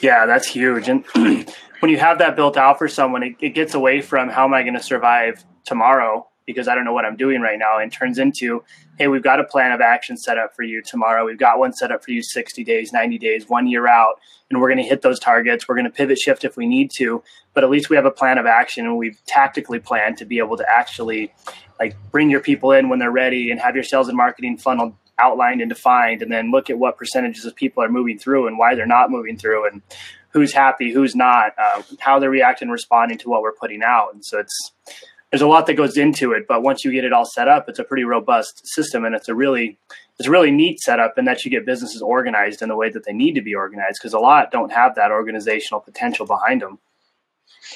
Yeah, 0.00 0.26
that's 0.26 0.48
huge. 0.48 0.88
And 0.88 1.04
when 1.80 1.90
you 1.90 1.98
have 1.98 2.18
that 2.18 2.34
built 2.34 2.56
out 2.56 2.78
for 2.78 2.88
someone, 2.88 3.22
it, 3.22 3.36
it 3.40 3.50
gets 3.50 3.74
away 3.74 4.00
from 4.00 4.30
how 4.30 4.44
am 4.44 4.54
I 4.54 4.62
going 4.62 4.74
to 4.74 4.82
survive 4.82 5.44
tomorrow 5.64 6.26
because 6.48 6.66
I 6.66 6.74
don't 6.74 6.86
know 6.86 6.94
what 6.94 7.04
I'm 7.04 7.14
doing 7.14 7.42
right 7.42 7.58
now 7.58 7.78
and 7.78 7.92
turns 7.92 8.18
into, 8.18 8.64
hey, 8.96 9.06
we've 9.06 9.22
got 9.22 9.38
a 9.38 9.44
plan 9.44 9.70
of 9.70 9.82
action 9.82 10.16
set 10.16 10.38
up 10.38 10.56
for 10.56 10.62
you 10.62 10.80
tomorrow. 10.80 11.26
We've 11.26 11.38
got 11.38 11.58
one 11.58 11.74
set 11.74 11.92
up 11.92 12.02
for 12.02 12.10
you 12.10 12.22
60 12.22 12.64
days, 12.64 12.90
90 12.90 13.18
days, 13.18 13.50
one 13.50 13.66
year 13.66 13.86
out, 13.86 14.14
and 14.48 14.58
we're 14.58 14.68
going 14.68 14.82
to 14.82 14.88
hit 14.88 15.02
those 15.02 15.20
targets. 15.20 15.68
We're 15.68 15.74
going 15.74 15.84
to 15.84 15.90
pivot 15.90 16.16
shift 16.18 16.46
if 16.46 16.56
we 16.56 16.66
need 16.66 16.90
to, 16.96 17.22
but 17.52 17.64
at 17.64 17.70
least 17.70 17.90
we 17.90 17.96
have 17.96 18.06
a 18.06 18.10
plan 18.10 18.38
of 18.38 18.46
action 18.46 18.86
and 18.86 18.96
we've 18.96 19.22
tactically 19.26 19.78
planned 19.78 20.16
to 20.16 20.24
be 20.24 20.38
able 20.38 20.56
to 20.56 20.64
actually 20.66 21.34
like 21.78 21.94
bring 22.10 22.30
your 22.30 22.40
people 22.40 22.72
in 22.72 22.88
when 22.88 22.98
they're 22.98 23.10
ready 23.10 23.50
and 23.50 23.60
have 23.60 23.74
your 23.74 23.84
sales 23.84 24.08
and 24.08 24.16
marketing 24.16 24.56
funnel 24.56 24.96
outlined 25.20 25.60
and 25.60 25.68
defined 25.68 26.22
and 26.22 26.32
then 26.32 26.50
look 26.50 26.70
at 26.70 26.78
what 26.78 26.96
percentages 26.96 27.44
of 27.44 27.54
people 27.54 27.82
are 27.82 27.90
moving 27.90 28.18
through 28.18 28.46
and 28.46 28.56
why 28.56 28.74
they're 28.74 28.86
not 28.86 29.10
moving 29.10 29.36
through 29.36 29.68
and 29.68 29.82
who's 30.30 30.54
happy, 30.54 30.92
who's 30.92 31.14
not, 31.14 31.52
uh, 31.58 31.82
how 31.98 32.18
they're 32.18 32.30
reacting 32.30 32.70
responding 32.70 33.18
to 33.18 33.28
what 33.28 33.42
we're 33.42 33.52
putting 33.52 33.82
out. 33.82 34.14
And 34.14 34.24
so 34.24 34.38
it's 34.38 34.72
there's 35.30 35.42
a 35.42 35.46
lot 35.46 35.66
that 35.66 35.74
goes 35.74 35.96
into 35.96 36.32
it, 36.32 36.46
but 36.48 36.62
once 36.62 36.84
you 36.84 36.92
get 36.92 37.04
it 37.04 37.12
all 37.12 37.26
set 37.26 37.48
up, 37.48 37.68
it's 37.68 37.78
a 37.78 37.84
pretty 37.84 38.04
robust 38.04 38.66
system, 38.66 39.04
and 39.04 39.14
it's 39.14 39.28
a 39.28 39.34
really 39.34 39.78
it's 40.18 40.26
a 40.26 40.30
really 40.30 40.50
neat 40.50 40.80
setup, 40.80 41.18
and 41.18 41.28
that 41.28 41.44
you 41.44 41.50
get 41.50 41.66
businesses 41.66 42.02
organized 42.02 42.62
in 42.62 42.68
the 42.68 42.76
way 42.76 42.90
that 42.90 43.04
they 43.04 43.12
need 43.12 43.34
to 43.34 43.42
be 43.42 43.54
organized 43.54 43.98
because 44.00 44.14
a 44.14 44.18
lot 44.18 44.50
don't 44.50 44.72
have 44.72 44.94
that 44.94 45.10
organizational 45.10 45.80
potential 45.80 46.26
behind 46.26 46.62
them. 46.62 46.78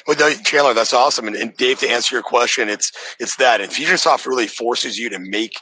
Well, 0.07 0.17
Chandler, 0.45 0.75
that's 0.75 0.95
awesome. 0.95 1.27
And, 1.27 1.37
and, 1.37 1.57
Dave, 1.57 1.79
to 1.81 1.89
answer 1.89 2.15
your 2.15 2.23
question, 2.23 2.69
it's 2.69 2.91
it's 3.21 3.37
that 3.37 3.61
Infusionsoft 3.61 4.27
really 4.27 4.47
forces 4.47 4.97
you 4.97 5.11
to 5.11 5.19
make 5.19 5.53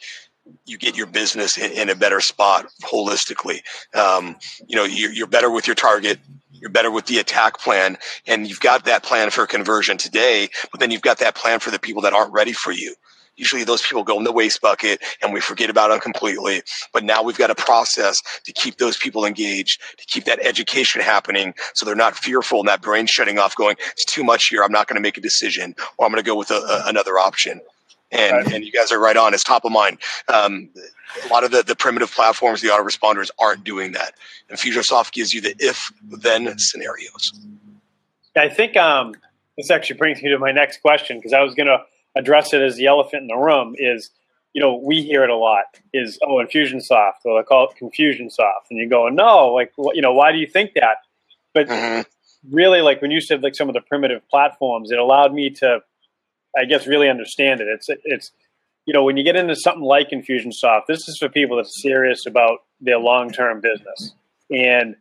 you 0.67 0.79
get 0.79 0.97
your 0.97 1.07
business 1.07 1.59
in, 1.59 1.73
in 1.73 1.91
a 1.91 1.95
better 1.95 2.21
spot 2.21 2.67
holistically. 2.83 3.61
Um, 3.95 4.37
you 4.67 4.77
know, 4.77 4.85
you're, 4.85 5.13
you're 5.13 5.27
better 5.27 5.51
with 5.51 5.67
your 5.67 5.77
target. 5.77 6.19
You're 6.61 6.71
better 6.71 6.91
with 6.91 7.07
the 7.07 7.19
attack 7.19 7.59
plan, 7.59 7.97
and 8.27 8.47
you've 8.47 8.61
got 8.61 8.85
that 8.85 9.03
plan 9.03 9.31
for 9.31 9.47
conversion 9.47 9.97
today. 9.97 10.49
But 10.71 10.81
then 10.81 10.91
you've 10.91 11.03
got 11.03 11.19
that 11.19 11.35
plan 11.35 11.61
for 11.61 11.71
the 11.71 11.79
people 11.79 12.03
that 12.03 12.13
aren't 12.13 12.33
ready 12.33 12.53
for 12.53 12.73
you 12.73 12.95
usually 13.41 13.65
those 13.65 13.83
people 13.83 14.05
go 14.05 14.19
in 14.19 14.25
the 14.25 14.33
waste 14.33 14.61
bucket 14.61 15.03
and 15.23 15.33
we 15.33 15.41
forget 15.41 15.71
about 15.71 15.89
them 15.89 15.99
completely. 15.99 16.63
But 16.93 17.03
now 17.05 17.23
we've 17.23 17.39
got 17.39 17.51
a 17.51 17.55
process 17.55 18.21
to 18.45 18.53
keep 18.53 18.77
those 18.77 18.97
people 18.97 19.25
engaged, 19.25 19.81
to 19.97 20.05
keep 20.07 20.25
that 20.25 20.45
education 20.45 21.01
happening 21.01 21.55
so 21.75 21.87
they're 21.87 21.95
not 21.95 22.17
fearful 22.17 22.61
and 22.61 22.69
that 22.69 22.83
brain 22.83 23.07
shutting 23.07 23.39
off 23.39 23.57
going, 23.57 23.77
it's 23.93 24.05
too 24.05 24.23
much 24.23 24.49
here. 24.49 24.63
I'm 24.63 24.73
not 24.73 24.87
going 24.87 24.97
to 24.97 25.03
make 25.03 25.17
a 25.17 25.23
decision 25.23 25.75
or 25.97 26.07
I'm 26.07 26.13
going 26.13 26.23
to 26.23 26.27
go 26.29 26.37
with 26.37 26.51
a, 26.51 26.57
a, 26.57 26.83
another 26.87 27.19
option. 27.19 27.61
And, 28.13 28.33
right. 28.33 28.53
and 28.55 28.65
you 28.65 28.73
guys 28.73 28.91
are 28.91 28.99
right 28.99 29.17
on. 29.17 29.35
It's 29.35 29.45
top 29.45 29.65
of 29.65 29.71
mind. 29.73 29.99
Um, 30.27 30.69
a 31.25 31.29
lot 31.29 31.45
of 31.45 31.53
the, 31.53 31.63
the 31.63 31.77
primitive 31.77 32.11
platforms, 32.11 32.61
the 32.61 32.69
autoresponders 32.69 33.31
aren't 33.39 33.63
doing 33.63 33.93
that. 33.93 34.15
Infusionsoft 34.51 35.13
gives 35.13 35.33
you 35.33 35.41
the 35.41 35.55
if 35.59 35.93
then 36.03 36.59
scenarios. 36.59 37.33
I 38.37 38.49
think 38.49 38.77
um, 38.77 39.15
this 39.57 39.71
actually 39.71 39.97
brings 39.97 40.23
me 40.23 40.31
to 40.31 40.39
my 40.39 40.53
next 40.53 40.83
question 40.83 41.19
because 41.19 41.33
I 41.33 41.41
was 41.41 41.55
going 41.55 41.69
to 41.69 41.79
address 42.17 42.53
it 42.53 42.63
as 42.63 42.77
the 42.77 42.87
elephant 42.87 43.23
in 43.23 43.29
the 43.29 43.37
room 43.37 43.75
is, 43.79 44.11
you 44.53 44.61
know, 44.61 44.75
we 44.75 45.03
hear 45.03 45.23
it 45.23 45.31
a 45.31 45.37
lot 45.37 45.65
is, 45.95 46.19
oh, 46.23 46.45
Infusionsoft, 46.45 47.25
or 47.25 47.41
they 47.41 47.47
call 47.47 47.69
it 47.69 47.77
Confusionsoft. 47.81 48.71
And 48.71 48.81
you 48.81 48.89
go, 48.89 49.09
no, 49.09 49.53
like, 49.53 49.73
you 49.79 50.03
know, 50.03 50.13
why 50.13 50.33
do 50.33 50.39
you 50.39 50.47
think 50.47 50.73
that? 50.75 50.99
But 51.55 51.69
mm-hmm. 51.69 52.03
really, 52.53 52.81
like 52.81 53.01
when 53.01 53.13
you 53.13 53.21
said 53.21 53.43
like 53.43 53.55
some 53.55 53.69
of 53.69 53.75
the 53.75 53.81
primitive 53.81 54.29
platforms, 54.29 54.91
it 54.91 54.99
allowed 54.99 55.33
me 55.33 55.51
to, 55.51 55.83
I 56.57 56.65
guess, 56.65 56.87
really 56.87 57.09
understand 57.09 57.61
it. 57.61 57.69
It's, 57.69 57.87
it's, 58.05 58.33
you 58.87 58.95
know, 58.95 59.05
when 59.05 59.17
you 59.17 59.25
get 59.25 59.37
into 59.37 59.55
something 59.55 59.83
like 59.83 60.11
Infusionsoft, 60.11 60.87
this 60.89 61.09
is 61.09 61.17
for 61.19 61.29
people 61.29 61.57
that's 61.57 61.83
serious 61.83 62.27
about 62.27 62.61
their 62.81 62.99
long 62.99 63.31
term 63.31 63.61
business. 63.61 64.15
And 64.51 64.97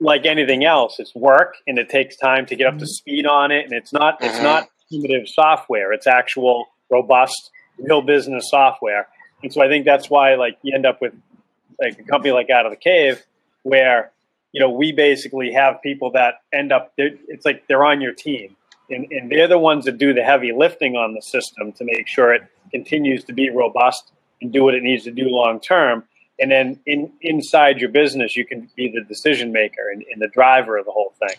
like 0.00 0.26
anything 0.26 0.64
else, 0.64 0.98
it's 0.98 1.14
work 1.14 1.54
and 1.66 1.78
it 1.78 1.88
takes 1.88 2.16
time 2.16 2.46
to 2.46 2.56
get 2.56 2.66
up 2.66 2.78
to 2.78 2.86
speed 2.86 3.26
on 3.26 3.50
it. 3.52 3.64
And 3.64 3.72
it's 3.72 3.92
not, 3.92 4.20
mm-hmm. 4.20 4.26
it's 4.26 4.42
not 4.42 4.68
primitive 4.88 5.28
software. 5.28 5.92
It's 5.92 6.06
actual 6.06 6.66
robust, 6.90 7.50
real 7.78 8.02
business 8.02 8.50
software. 8.50 9.08
And 9.42 9.52
so 9.52 9.62
I 9.62 9.68
think 9.68 9.84
that's 9.84 10.10
why 10.10 10.34
like 10.34 10.58
you 10.62 10.74
end 10.74 10.86
up 10.86 11.00
with 11.00 11.14
like 11.80 11.98
a 11.98 12.02
company 12.02 12.32
like 12.32 12.50
Out 12.50 12.66
of 12.66 12.72
the 12.72 12.76
Cave, 12.76 13.24
where 13.62 14.10
you 14.52 14.60
know 14.60 14.70
we 14.70 14.92
basically 14.92 15.52
have 15.52 15.80
people 15.82 16.12
that 16.12 16.42
end 16.52 16.72
up. 16.72 16.92
It's 16.96 17.46
like 17.46 17.66
they're 17.66 17.84
on 17.84 18.00
your 18.00 18.12
team, 18.12 18.56
and, 18.90 19.06
and 19.10 19.30
they're 19.30 19.48
the 19.48 19.58
ones 19.58 19.84
that 19.84 19.98
do 19.98 20.12
the 20.12 20.22
heavy 20.22 20.52
lifting 20.52 20.96
on 20.96 21.14
the 21.14 21.22
system 21.22 21.72
to 21.72 21.84
make 21.84 22.06
sure 22.06 22.34
it 22.34 22.42
continues 22.70 23.24
to 23.24 23.32
be 23.32 23.50
robust 23.50 24.12
and 24.40 24.52
do 24.52 24.64
what 24.64 24.74
it 24.74 24.82
needs 24.82 25.04
to 25.04 25.10
do 25.10 25.28
long 25.28 25.60
term. 25.60 26.04
And 26.38 26.50
then 26.50 26.80
in 26.86 27.12
inside 27.20 27.78
your 27.78 27.90
business, 27.90 28.36
you 28.36 28.46
can 28.46 28.70
be 28.76 28.90
the 28.90 29.02
decision 29.02 29.52
maker 29.52 29.90
and, 29.92 30.04
and 30.12 30.20
the 30.20 30.28
driver 30.28 30.78
of 30.78 30.86
the 30.86 30.92
whole 30.92 31.14
thing. 31.18 31.36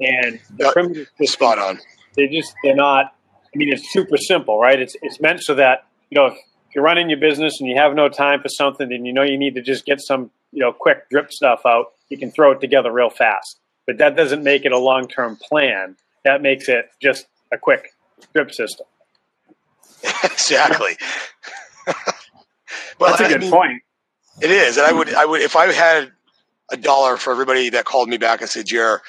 And 0.00 0.40
the 0.56 0.64
yep. 0.64 0.72
primitive 0.72 1.08
spot 1.24 1.58
on 1.58 1.78
they 2.16 2.26
just 2.26 2.54
they're 2.62 2.74
not. 2.74 3.14
I 3.54 3.58
mean, 3.58 3.72
it's 3.72 3.92
super 3.92 4.16
simple, 4.16 4.58
right? 4.58 4.80
It's 4.80 4.96
it's 5.02 5.20
meant 5.20 5.42
so 5.42 5.54
that 5.56 5.86
you 6.10 6.20
know 6.20 6.26
if, 6.26 6.34
if 6.34 6.74
you're 6.74 6.84
running 6.84 7.10
your 7.10 7.18
business 7.18 7.60
and 7.60 7.68
you 7.68 7.76
have 7.76 7.94
no 7.94 8.08
time 8.08 8.40
for 8.40 8.48
something, 8.48 8.92
and 8.92 9.06
you 9.06 9.12
know 9.12 9.22
you 9.22 9.38
need 9.38 9.54
to 9.54 9.62
just 9.62 9.84
get 9.84 10.00
some 10.00 10.30
you 10.52 10.60
know 10.60 10.72
quick 10.72 11.08
drip 11.10 11.32
stuff 11.32 11.62
out, 11.66 11.92
you 12.08 12.18
can 12.18 12.30
throw 12.30 12.52
it 12.52 12.60
together 12.60 12.92
real 12.92 13.10
fast. 13.10 13.58
But 13.86 13.98
that 13.98 14.16
doesn't 14.16 14.42
make 14.42 14.64
it 14.64 14.72
a 14.72 14.78
long 14.78 15.08
term 15.08 15.36
plan. 15.36 15.96
That 16.24 16.42
makes 16.42 16.68
it 16.68 16.90
just 17.00 17.26
a 17.52 17.58
quick 17.58 17.90
drip 18.34 18.52
system. 18.52 18.86
exactly. 20.24 20.96
well, 22.98 23.16
That's 23.16 23.20
a 23.20 23.28
good 23.28 23.34
I 23.36 23.38
mean, 23.38 23.50
point. 23.50 23.82
It 24.40 24.50
is, 24.50 24.76
and 24.76 24.86
I 24.86 24.92
would, 24.92 25.12
I 25.12 25.26
would, 25.26 25.42
if 25.42 25.56
I 25.56 25.70
had 25.72 26.12
a 26.70 26.76
dollar 26.76 27.16
for 27.16 27.30
everybody 27.32 27.70
that 27.70 27.84
called 27.84 28.08
me 28.08 28.16
back 28.16 28.40
and 28.40 28.48
said, 28.48 28.66
"Jer, 28.66 29.02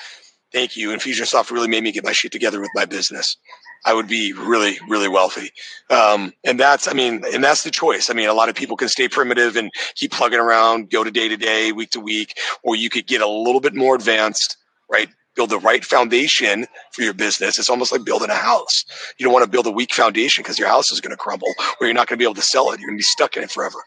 thank 0.52 0.76
you. 0.76 0.90
Infusionsoft 0.90 1.52
really 1.52 1.68
made 1.68 1.84
me 1.84 1.92
get 1.92 2.04
my 2.04 2.12
shit 2.12 2.32
together 2.32 2.60
with 2.60 2.72
my 2.76 2.86
business. 2.86 3.38
I 3.86 3.94
would 3.94 4.08
be 4.08 4.34
really, 4.34 4.78
really 4.88 5.08
wealthy. 5.08 5.52
Um, 5.90 6.34
and 6.44 6.60
that's, 6.60 6.88
I 6.88 6.94
mean, 6.94 7.24
and 7.34 7.44
that's 7.44 7.64
the 7.64 7.72
choice. 7.72 8.10
I 8.10 8.14
mean, 8.14 8.30
a 8.30 8.34
lot 8.34 8.48
of 8.48 8.56
people 8.56 8.78
can 8.78 8.90
stay 8.90 9.08
primitive 9.08 9.56
and 9.56 9.72
keep 9.96 10.12
plugging 10.12 10.40
around, 10.40 10.92
go 10.92 11.04
to 11.04 11.10
day 11.10 11.28
to 11.28 11.38
day, 11.38 11.72
week 11.72 11.92
to 11.92 12.00
week, 12.00 12.38
or 12.62 12.76
you 12.76 12.90
could 12.90 13.08
get 13.08 13.22
a 13.22 13.28
little 13.28 13.62
bit 13.62 13.74
more 13.74 13.96
advanced, 13.96 14.58
right? 14.90 15.10
Build 15.36 15.50
the 15.50 15.60
right 15.60 15.84
foundation 15.84 16.68
for 16.92 17.04
your 17.04 17.14
business. 17.14 17.58
It's 17.58 17.70
almost 17.70 17.92
like 17.92 18.04
building 18.04 18.30
a 18.30 18.36
house. 18.36 18.84
You 19.18 19.26
don't 19.26 19.34
want 19.34 19.46
to 19.46 19.50
build 19.50 19.68
a 19.68 19.72
weak 19.72 19.94
foundation 19.94 20.44
because 20.44 20.60
your 20.60 20.68
house 20.68 20.92
is 20.92 21.00
going 21.00 21.12
to 21.12 21.18
crumble 21.18 21.54
or 21.80 21.88
you're 21.88 21.94
not 21.94 22.08
going 22.08 22.18
to 22.18 22.22
be 22.22 22.26
able 22.26 22.36
to 22.36 22.42
sell 22.42 22.72
it. 22.72 22.80
You're 22.80 22.90
going 22.90 22.98
to 22.98 23.02
be 23.02 23.04
stuck 23.04 23.38
in 23.38 23.44
it 23.44 23.52
forever 23.52 23.80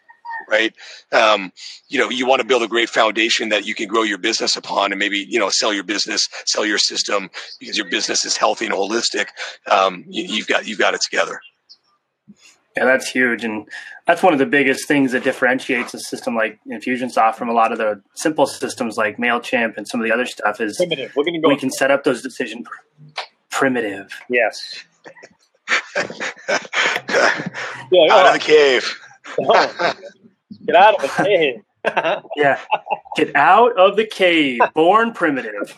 right? 0.49 0.75
Um, 1.13 1.53
you 1.89 1.99
know, 1.99 2.11
you 2.11 2.27
want 2.27 2.41
to 2.41 2.47
build 2.47 2.63
a 2.63 2.69
great 2.69 2.89
foundation 2.89 3.49
that 3.51 3.67
you 3.67 3.75
can 3.75 3.89
grow 3.89 4.03
your 4.03 4.19
business 4.19 4.57
upon 4.57 4.93
and 4.93 4.99
maybe, 4.99 5.27
you 5.29 5.39
know, 5.39 5.49
sell 5.49 5.73
your 5.73 5.85
business, 5.85 6.29
sell 6.47 6.67
your 6.67 6.79
system 6.79 7.31
because 7.61 7.77
your 7.77 7.89
business 7.89 8.25
is 8.25 8.37
healthy 8.37 8.67
and 8.67 8.75
holistic. 8.75 9.27
Um, 9.71 10.05
you, 10.09 10.39
have 10.39 10.47
got, 10.47 10.67
you've 10.67 10.79
got 10.79 10.95
it 10.95 11.01
together. 11.01 11.41
Yeah, 12.77 12.87
that's 12.87 13.09
huge. 13.09 13.45
And 13.45 13.69
that's 14.07 14.23
one 14.23 14.33
of 14.33 14.39
the 14.39 14.47
biggest 14.47 14.89
things 14.89 15.13
that 15.13 15.23
differentiates 15.23 15.95
a 15.95 16.01
system 16.01 16.35
like 16.35 16.59
Infusionsoft 16.69 17.37
from 17.37 17.49
a 17.49 17.53
lot 17.53 17.73
of 17.73 17.79
the 17.79 18.03
simple 18.15 18.47
systems 18.47 18.97
like 18.97 19.17
MailChimp 19.17 19.77
and 19.77 19.87
some 19.87 20.01
of 20.01 20.07
the 20.07 20.13
other 20.13 20.27
stuff 20.27 20.61
is 20.61 20.77
primitive. 20.77 21.13
We're 21.15 21.25
gonna 21.25 21.41
go 21.41 21.49
we 21.49 21.57
can 21.57 21.71
set 21.71 21.91
up 21.91 22.05
those 22.05 22.23
decisions 22.23 22.67
primitive. 23.51 24.11
Yes. 24.29 24.85
yeah, 25.97 26.09
Out 28.11 28.27
of 28.27 28.33
the 28.33 28.41
cave. 28.41 28.99
Get 30.67 30.77
out 30.77 30.95
of 30.97 31.03
the 31.03 31.25
cave. 31.25 31.63
yeah. 32.37 32.59
Get 33.17 33.37
out 33.37 33.79
of 33.79 33.97
the 33.97 34.07
cave. 34.07 34.61
Born 34.75 35.13
primitive. 35.13 35.77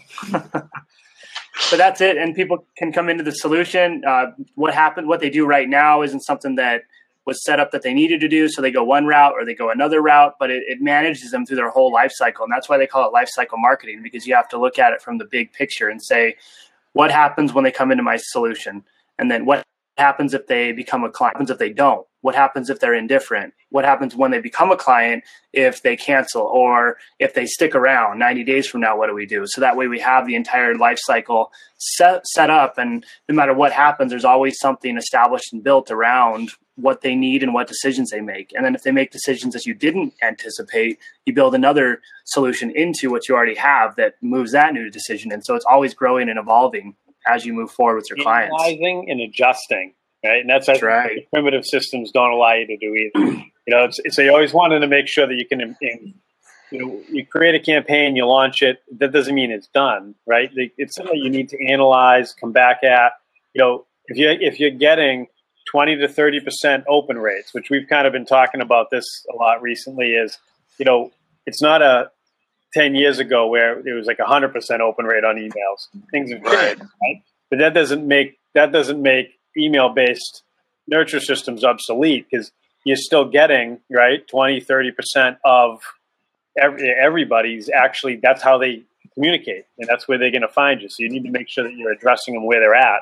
But 1.70 1.76
that's 1.76 2.00
it. 2.00 2.16
And 2.16 2.34
people 2.34 2.64
can 2.76 2.92
come 2.92 3.08
into 3.08 3.24
the 3.24 3.32
solution. 3.32 4.02
Uh, 4.06 4.26
what 4.54 4.74
happened, 4.74 5.08
what 5.08 5.20
they 5.20 5.30
do 5.30 5.46
right 5.46 5.68
now 5.68 6.02
isn't 6.02 6.20
something 6.20 6.54
that 6.56 6.82
was 7.24 7.42
set 7.44 7.58
up 7.58 7.72
that 7.72 7.82
they 7.82 7.92
needed 7.92 8.20
to 8.20 8.28
do. 8.28 8.48
So 8.48 8.62
they 8.62 8.70
go 8.70 8.84
one 8.84 9.06
route 9.06 9.32
or 9.32 9.44
they 9.44 9.54
go 9.54 9.70
another 9.70 10.00
route, 10.00 10.34
but 10.38 10.50
it, 10.50 10.62
it 10.68 10.80
manages 10.80 11.32
them 11.32 11.44
through 11.44 11.56
their 11.56 11.70
whole 11.70 11.92
life 11.92 12.12
cycle. 12.14 12.44
And 12.44 12.52
that's 12.52 12.68
why 12.68 12.78
they 12.78 12.86
call 12.86 13.06
it 13.06 13.12
life 13.12 13.28
cycle 13.28 13.58
marketing 13.58 14.00
because 14.02 14.26
you 14.26 14.34
have 14.34 14.48
to 14.50 14.58
look 14.58 14.78
at 14.78 14.92
it 14.92 15.02
from 15.02 15.18
the 15.18 15.24
big 15.24 15.52
picture 15.52 15.88
and 15.88 16.00
say, 16.00 16.36
what 16.92 17.10
happens 17.10 17.52
when 17.52 17.64
they 17.64 17.72
come 17.72 17.90
into 17.90 18.04
my 18.04 18.16
solution? 18.16 18.84
And 19.18 19.30
then 19.30 19.44
what 19.44 19.64
happens 19.98 20.34
if 20.34 20.46
they 20.46 20.72
become 20.72 21.04
a 21.04 21.10
client? 21.10 21.34
What 21.34 21.40
happens 21.40 21.50
if 21.50 21.58
they 21.58 21.72
don't? 21.72 22.06
What 22.26 22.34
happens 22.34 22.70
if 22.70 22.80
they're 22.80 22.92
indifferent? 22.92 23.54
What 23.70 23.84
happens 23.84 24.16
when 24.16 24.32
they 24.32 24.40
become 24.40 24.72
a 24.72 24.76
client 24.76 25.22
if 25.52 25.80
they 25.82 25.94
cancel 25.94 26.42
or 26.42 26.96
if 27.20 27.34
they 27.34 27.46
stick 27.46 27.76
around 27.76 28.18
90 28.18 28.42
days 28.42 28.66
from 28.66 28.80
now? 28.80 28.98
What 28.98 29.06
do 29.06 29.14
we 29.14 29.26
do? 29.26 29.44
So 29.46 29.60
that 29.60 29.76
way 29.76 29.86
we 29.86 30.00
have 30.00 30.26
the 30.26 30.34
entire 30.34 30.74
life 30.74 30.98
cycle 31.00 31.52
set, 31.78 32.26
set 32.26 32.50
up. 32.50 32.78
And 32.78 33.06
no 33.28 33.34
matter 33.36 33.54
what 33.54 33.70
happens, 33.70 34.10
there's 34.10 34.24
always 34.24 34.58
something 34.58 34.96
established 34.96 35.52
and 35.52 35.62
built 35.62 35.92
around 35.92 36.50
what 36.74 37.02
they 37.02 37.14
need 37.14 37.44
and 37.44 37.54
what 37.54 37.68
decisions 37.68 38.10
they 38.10 38.20
make. 38.20 38.52
And 38.56 38.64
then 38.64 38.74
if 38.74 38.82
they 38.82 38.90
make 38.90 39.12
decisions 39.12 39.54
that 39.54 39.64
you 39.64 39.72
didn't 39.72 40.14
anticipate, 40.20 40.98
you 41.26 41.32
build 41.32 41.54
another 41.54 42.00
solution 42.24 42.72
into 42.72 43.08
what 43.08 43.28
you 43.28 43.36
already 43.36 43.54
have 43.54 43.94
that 43.98 44.14
moves 44.20 44.50
that 44.50 44.74
new 44.74 44.90
decision. 44.90 45.30
And 45.30 45.44
so 45.44 45.54
it's 45.54 45.64
always 45.64 45.94
growing 45.94 46.28
and 46.28 46.40
evolving 46.40 46.96
as 47.24 47.46
you 47.46 47.52
move 47.52 47.70
forward 47.70 47.94
with 47.94 48.10
your 48.10 48.18
clients. 48.18 48.56
And 49.08 49.20
adjusting, 49.20 49.94
right? 50.26 50.40
And 50.40 50.50
that's, 50.50 50.66
that's 50.66 50.82
right. 50.82 51.28
primitive 51.32 51.64
systems 51.64 52.10
don't 52.12 52.32
allow 52.32 52.54
you 52.54 52.66
to 52.66 52.76
do 52.76 52.94
either. 52.94 53.26
you 53.26 53.50
know, 53.68 53.84
it's, 53.84 54.00
so 54.10 54.22
you 54.22 54.30
always 54.30 54.52
wanted 54.52 54.80
to 54.80 54.86
make 54.86 55.08
sure 55.08 55.26
that 55.26 55.34
you 55.34 55.46
can, 55.46 55.76
in, 55.80 56.14
you 56.70 56.78
know, 56.78 57.02
you 57.08 57.24
create 57.26 57.54
a 57.54 57.60
campaign, 57.60 58.16
you 58.16 58.26
launch 58.26 58.62
it. 58.62 58.82
That 58.98 59.12
doesn't 59.12 59.34
mean 59.34 59.50
it's 59.50 59.68
done, 59.68 60.14
right? 60.26 60.50
It's 60.54 60.96
something 60.96 61.16
you 61.16 61.30
need 61.30 61.48
to 61.50 61.66
analyze, 61.66 62.34
come 62.34 62.52
back 62.52 62.82
at. 62.82 63.12
You 63.54 63.62
know, 63.62 63.86
if 64.06 64.16
you 64.16 64.28
if 64.30 64.60
you're 64.60 64.70
getting 64.70 65.28
20 65.70 65.96
to 65.96 66.08
30 66.08 66.40
percent 66.40 66.84
open 66.88 67.18
rates, 67.18 67.54
which 67.54 67.70
we've 67.70 67.88
kind 67.88 68.06
of 68.06 68.12
been 68.12 68.26
talking 68.26 68.60
about 68.60 68.90
this 68.90 69.04
a 69.32 69.36
lot 69.36 69.62
recently, 69.62 70.12
is 70.12 70.38
you 70.78 70.84
know, 70.84 71.12
it's 71.46 71.62
not 71.62 71.82
a 71.82 72.10
10 72.74 72.94
years 72.94 73.18
ago 73.18 73.46
where 73.46 73.78
it 73.78 73.94
was 73.94 74.06
like 74.06 74.18
a 74.18 74.24
100% 74.24 74.80
open 74.80 75.06
rate 75.06 75.24
on 75.24 75.36
emails. 75.36 75.88
Things 76.10 76.30
have 76.30 76.42
changed, 76.42 76.46
right. 76.46 76.78
right? 76.78 77.22
But 77.48 77.60
that 77.60 77.74
doesn't 77.74 78.06
make 78.06 78.38
that 78.54 78.72
doesn't 78.72 79.00
make 79.00 79.35
email 79.56 79.88
based 79.88 80.42
nurture 80.86 81.20
systems 81.20 81.64
obsolete 81.64 82.26
because 82.30 82.52
you're 82.84 82.96
still 82.96 83.24
getting 83.24 83.80
right 83.90 84.26
20 84.28 84.60
30% 84.60 85.38
of 85.44 85.80
every, 86.56 86.90
everybody's 86.90 87.68
actually 87.68 88.16
that's 88.16 88.42
how 88.42 88.58
they 88.58 88.82
communicate 89.14 89.64
and 89.78 89.88
that's 89.88 90.06
where 90.06 90.18
they're 90.18 90.30
going 90.30 90.42
to 90.42 90.48
find 90.48 90.82
you. 90.82 90.88
So 90.88 90.96
you 91.00 91.10
need 91.10 91.24
to 91.24 91.30
make 91.30 91.48
sure 91.48 91.64
that 91.64 91.74
you're 91.74 91.92
addressing 91.92 92.34
them 92.34 92.44
where 92.44 92.60
they're 92.60 92.74
at. 92.74 93.00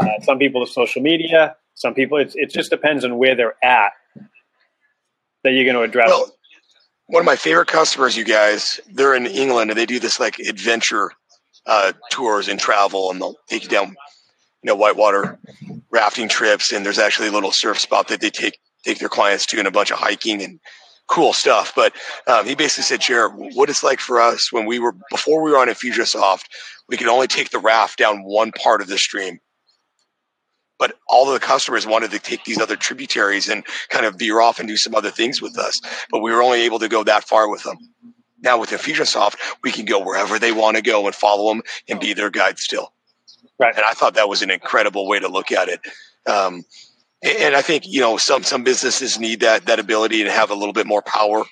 Uh, 0.00 0.20
some 0.22 0.38
people 0.38 0.62
are 0.62 0.66
social 0.66 1.02
media 1.02 1.56
some 1.74 1.94
people 1.94 2.18
it's, 2.18 2.34
it 2.36 2.50
just 2.50 2.70
depends 2.70 3.04
on 3.04 3.18
where 3.18 3.34
they're 3.34 3.56
at 3.62 3.92
that 5.42 5.52
you're 5.52 5.64
going 5.64 5.76
to 5.76 5.82
address. 5.82 6.08
Well, 6.08 6.32
one 7.06 7.20
of 7.20 7.26
my 7.26 7.36
favorite 7.36 7.68
customers, 7.68 8.16
you 8.16 8.24
guys, 8.24 8.80
they're 8.92 9.14
in 9.14 9.26
England 9.26 9.70
and 9.70 9.78
they 9.78 9.86
do 9.86 9.98
this 9.98 10.20
like 10.20 10.38
adventure 10.38 11.10
uh, 11.66 11.92
tours 12.10 12.48
and 12.48 12.58
travel, 12.58 13.10
and 13.10 13.20
they'll 13.20 13.36
take 13.48 13.64
you 13.64 13.68
down, 13.68 13.88
you 13.88 13.94
know, 14.64 14.74
whitewater 14.74 15.38
rafting 15.92 16.28
trips. 16.28 16.72
And 16.72 16.84
there's 16.84 16.98
actually 16.98 17.28
a 17.28 17.32
little 17.32 17.52
surf 17.52 17.78
spot 17.78 18.08
that 18.08 18.20
they 18.20 18.30
take 18.30 18.58
take 18.84 18.98
their 18.98 19.08
clients 19.08 19.46
to, 19.46 19.58
and 19.58 19.68
a 19.68 19.70
bunch 19.70 19.92
of 19.92 19.98
hiking 19.98 20.42
and 20.42 20.58
cool 21.08 21.32
stuff. 21.32 21.72
But 21.76 21.94
um, 22.26 22.46
he 22.46 22.54
basically 22.54 22.84
said, 22.84 23.00
Jared, 23.00 23.32
what 23.54 23.70
it's 23.70 23.84
like 23.84 24.00
for 24.00 24.20
us 24.20 24.52
when 24.52 24.66
we 24.66 24.78
were 24.78 24.94
before 25.10 25.42
we 25.42 25.50
were 25.50 25.58
on 25.58 25.68
Infusionsoft, 25.68 26.44
we 26.88 26.96
could 26.96 27.08
only 27.08 27.26
take 27.28 27.50
the 27.50 27.58
raft 27.58 27.98
down 27.98 28.24
one 28.24 28.52
part 28.52 28.80
of 28.80 28.88
the 28.88 28.98
stream. 28.98 29.38
But 30.78 30.94
all 31.08 31.28
of 31.28 31.34
the 31.34 31.46
customers 31.46 31.86
wanted 31.86 32.10
to 32.10 32.18
take 32.18 32.44
these 32.44 32.58
other 32.58 32.74
tributaries 32.74 33.48
and 33.48 33.64
kind 33.88 34.04
of 34.04 34.16
veer 34.18 34.40
off 34.40 34.58
and 34.58 34.68
do 34.68 34.76
some 34.76 34.96
other 34.96 35.10
things 35.10 35.40
with 35.40 35.56
us. 35.56 35.80
But 36.10 36.22
we 36.22 36.32
were 36.32 36.42
only 36.42 36.62
able 36.62 36.80
to 36.80 36.88
go 36.88 37.04
that 37.04 37.22
far 37.22 37.48
with 37.48 37.62
them. 37.62 37.76
Now 38.40 38.58
with 38.58 38.70
Infusionsoft, 38.70 39.36
we 39.62 39.70
can 39.70 39.84
go 39.84 40.00
wherever 40.00 40.40
they 40.40 40.50
want 40.50 40.76
to 40.76 40.82
go 40.82 41.06
and 41.06 41.14
follow 41.14 41.52
them 41.52 41.62
and 41.88 42.00
be 42.00 42.14
their 42.14 42.30
guide 42.30 42.58
still. 42.58 42.92
Right. 43.58 43.74
And 43.74 43.84
I 43.84 43.92
thought 43.92 44.14
that 44.14 44.28
was 44.28 44.42
an 44.42 44.50
incredible 44.50 45.06
way 45.06 45.18
to 45.20 45.28
look 45.28 45.52
at 45.52 45.68
it. 45.68 45.80
Um, 46.26 46.64
and 47.22 47.54
I 47.54 47.62
think 47.62 47.86
you 47.86 48.00
know 48.00 48.16
some 48.16 48.42
some 48.42 48.64
businesses 48.64 49.18
need 49.18 49.40
that 49.40 49.66
that 49.66 49.78
ability 49.78 50.24
to 50.24 50.30
have 50.30 50.50
a 50.50 50.54
little 50.54 50.72
bit 50.72 50.86
more 50.86 51.02
power 51.02 51.44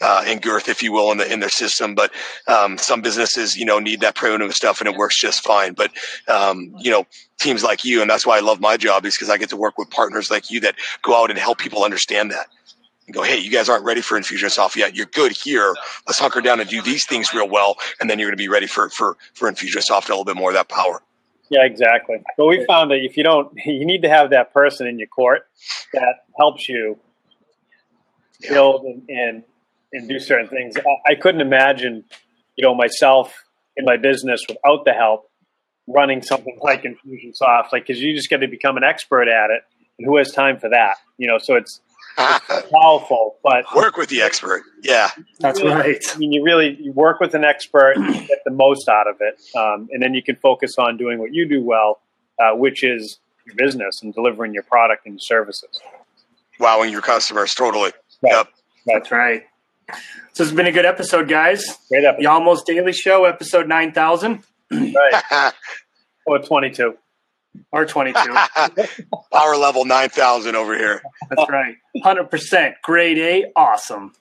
uh, 0.00 0.24
and 0.26 0.40
girth, 0.40 0.68
if 0.68 0.82
you 0.82 0.92
will, 0.92 1.12
in 1.12 1.18
the 1.18 1.30
in 1.30 1.40
their 1.40 1.50
system. 1.50 1.94
But 1.94 2.12
um, 2.46 2.78
some 2.78 3.02
businesses, 3.02 3.56
you 3.56 3.64
know, 3.64 3.78
need 3.78 4.00
that 4.00 4.14
primitive 4.14 4.54
stuff, 4.54 4.80
and 4.80 4.88
it 4.88 4.96
works 4.96 5.18
just 5.18 5.44
fine. 5.44 5.74
But 5.74 5.90
um, 6.28 6.74
you 6.78 6.90
know, 6.90 7.06
teams 7.38 7.62
like 7.62 7.84
you, 7.84 8.00
and 8.00 8.10
that's 8.10 8.26
why 8.26 8.36
I 8.36 8.40
love 8.40 8.60
my 8.60 8.76
job, 8.76 9.04
is 9.04 9.14
because 9.14 9.30
I 9.30 9.36
get 9.36 9.50
to 9.50 9.56
work 9.56 9.78
with 9.78 9.90
partners 9.90 10.30
like 10.30 10.50
you 10.50 10.60
that 10.60 10.76
go 11.02 11.22
out 11.22 11.30
and 11.30 11.38
help 11.38 11.58
people 11.58 11.84
understand 11.84 12.30
that. 12.30 12.46
And 13.06 13.14
go, 13.14 13.22
hey, 13.22 13.38
you 13.38 13.50
guys 13.50 13.68
aren't 13.68 13.84
ready 13.84 14.02
for 14.02 14.18
Infusionsoft 14.18 14.76
yet. 14.76 14.94
You're 14.94 15.06
good 15.06 15.32
here. 15.32 15.74
Let's 16.06 16.20
hunker 16.20 16.40
down 16.40 16.60
and 16.60 16.70
do 16.70 16.80
these 16.80 17.04
things 17.06 17.34
real 17.34 17.48
well, 17.48 17.76
and 18.00 18.08
then 18.08 18.18
you're 18.18 18.28
going 18.28 18.38
to 18.38 18.42
be 18.42 18.48
ready 18.48 18.66
for 18.66 18.88
for 18.90 19.16
for 19.34 19.50
Infusionsoft 19.50 20.06
a 20.06 20.12
little 20.12 20.24
bit 20.24 20.36
more 20.36 20.50
of 20.50 20.54
that 20.54 20.68
power. 20.68 21.02
Yeah, 21.50 21.64
exactly. 21.64 22.16
But 22.36 22.46
we 22.46 22.64
found 22.64 22.92
that 22.92 22.98
if 22.98 23.16
you 23.16 23.24
don't, 23.24 23.52
you 23.66 23.84
need 23.84 24.02
to 24.02 24.08
have 24.08 24.30
that 24.30 24.54
person 24.54 24.86
in 24.86 24.98
your 24.98 25.08
court 25.08 25.42
that 25.92 26.24
helps 26.38 26.68
you 26.68 26.98
build 28.48 28.84
and, 28.84 29.02
and, 29.08 29.42
and 29.92 30.08
do 30.08 30.18
certain 30.18 30.48
things. 30.48 30.76
I, 30.76 31.12
I 31.12 31.14
couldn't 31.16 31.40
imagine, 31.40 32.04
you 32.56 32.64
know, 32.64 32.74
myself 32.74 33.44
in 33.76 33.84
my 33.84 33.96
business 33.96 34.42
without 34.48 34.84
the 34.84 34.92
help 34.92 35.30
running 35.88 36.22
something 36.22 36.56
like 36.62 36.84
Infusionsoft, 36.84 37.72
like, 37.72 37.86
because 37.86 38.00
you 38.00 38.14
just 38.14 38.30
got 38.30 38.38
to 38.38 38.48
become 38.48 38.76
an 38.76 38.84
expert 38.84 39.28
at 39.28 39.50
it. 39.50 39.62
And 39.98 40.06
who 40.06 40.16
has 40.18 40.30
time 40.30 40.58
for 40.60 40.68
that? 40.70 40.94
You 41.18 41.26
know, 41.26 41.38
so 41.38 41.56
it's, 41.56 41.80
it's 41.88 41.89
powerful, 42.72 43.36
but 43.42 43.64
work 43.74 43.96
with 43.96 44.08
the 44.08 44.22
expert. 44.22 44.62
Yeah, 44.82 45.10
that's 45.38 45.60
really, 45.62 45.74
right. 45.74 46.04
I 46.14 46.18
mean, 46.18 46.32
you 46.32 46.44
really 46.44 46.76
you 46.80 46.92
work 46.92 47.20
with 47.20 47.34
an 47.34 47.44
expert, 47.44 47.96
you 47.96 48.12
get 48.26 48.40
the 48.44 48.50
most 48.50 48.88
out 48.88 49.08
of 49.08 49.16
it, 49.20 49.40
um, 49.56 49.88
and 49.90 50.02
then 50.02 50.14
you 50.14 50.22
can 50.22 50.36
focus 50.36 50.72
on 50.78 50.96
doing 50.96 51.18
what 51.18 51.32
you 51.32 51.48
do 51.48 51.62
well, 51.62 52.00
uh, 52.38 52.54
which 52.54 52.82
is 52.84 53.18
your 53.46 53.54
business 53.56 54.00
and 54.02 54.14
delivering 54.14 54.54
your 54.54 54.62
product 54.64 55.06
and 55.06 55.14
your 55.14 55.20
services. 55.20 55.80
Wowing 56.58 56.92
your 56.92 57.02
customers, 57.02 57.54
totally. 57.54 57.92
Right. 58.22 58.32
Yep. 58.32 58.48
That's 58.86 59.10
right. 59.10 59.44
So 60.32 60.44
it's 60.44 60.52
been 60.52 60.66
a 60.66 60.72
good 60.72 60.86
episode, 60.86 61.28
guys. 61.28 61.64
Great 61.88 62.04
episode. 62.04 62.22
The 62.22 62.26
Almost 62.26 62.66
Daily 62.66 62.92
Show, 62.92 63.24
episode 63.24 63.66
9000 63.66 64.44
Right. 64.70 65.52
or 66.26 66.38
22. 66.38 66.94
Or 67.72 67.84
22. 67.84 68.18
Power 69.32 69.56
level 69.56 69.84
9000 69.84 70.54
over 70.56 70.76
here. 70.76 71.02
That's 71.28 71.48
right. 71.48 71.76
100% 71.96 72.74
grade 72.82 73.18
A. 73.18 73.52
Awesome. 73.56 74.12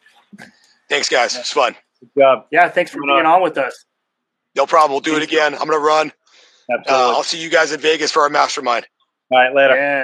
Thanks, 0.90 1.10
guys. 1.10 1.36
It's 1.36 1.52
fun. 1.52 1.76
Good 2.00 2.22
job. 2.22 2.46
Yeah, 2.52 2.70
thanks 2.70 2.92
for 2.92 3.02
being 3.02 3.26
on 3.26 3.42
with 3.42 3.58
us. 3.58 3.86
No 4.56 4.66
problem. 4.66 4.92
We'll 4.92 5.02
do 5.02 5.16
it 5.16 5.24
again. 5.24 5.54
I'm 5.54 5.68
going 5.68 5.80
to 5.80 5.86
run. 5.86 6.12
Absolutely. 6.72 7.04
Uh, 7.04 7.16
I'll 7.16 7.24
see 7.24 7.42
you 7.42 7.50
guys 7.50 7.72
in 7.72 7.80
Vegas 7.80 8.12
for 8.12 8.24
our 8.24 8.30
mastermind. 8.30 8.88
All 9.32 9.38
right, 9.38 9.54
later. 9.54 9.76
Yeah. 9.76 10.04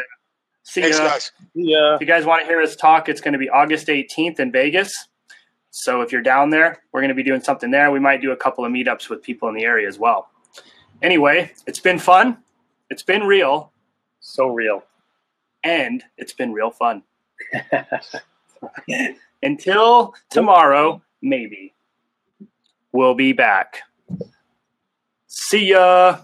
See 0.63 0.81
Thanks, 0.81 0.97
ya. 0.97 1.07
guys. 1.07 1.31
Yeah. 1.53 1.95
If 1.95 2.01
you 2.01 2.07
guys 2.07 2.25
want 2.25 2.41
to 2.41 2.47
hear 2.47 2.61
us 2.61 2.75
talk, 2.75 3.07
it's 3.07 3.21
going 3.21 3.33
to 3.33 3.39
be 3.39 3.49
August 3.49 3.87
18th 3.87 4.39
in 4.39 4.51
Vegas. 4.51 5.07
So 5.69 6.01
if 6.01 6.11
you're 6.11 6.21
down 6.21 6.51
there, 6.51 6.81
we're 6.91 7.01
going 7.01 7.09
to 7.09 7.15
be 7.15 7.23
doing 7.23 7.41
something 7.41 7.69
there. 7.69 7.91
We 7.91 7.99
might 7.99 8.21
do 8.21 8.31
a 8.31 8.37
couple 8.37 8.65
of 8.65 8.71
meetups 8.71 9.09
with 9.09 9.21
people 9.21 9.49
in 9.49 9.55
the 9.55 9.63
area 9.65 9.87
as 9.87 9.99
well. 9.99 10.29
Anyway, 11.01 11.51
it's 11.67 11.79
been 11.79 11.99
fun. 11.99 12.37
It's 12.89 13.03
been 13.03 13.23
real. 13.23 13.71
So 14.19 14.47
real. 14.47 14.83
And 15.63 16.03
it's 16.17 16.33
been 16.33 16.53
real 16.53 16.71
fun. 16.71 17.03
Until 19.43 20.13
tomorrow, 20.29 21.01
maybe. 21.21 21.73
We'll 22.91 23.15
be 23.15 23.33
back. 23.33 23.81
See 25.27 25.71
ya. 25.71 26.19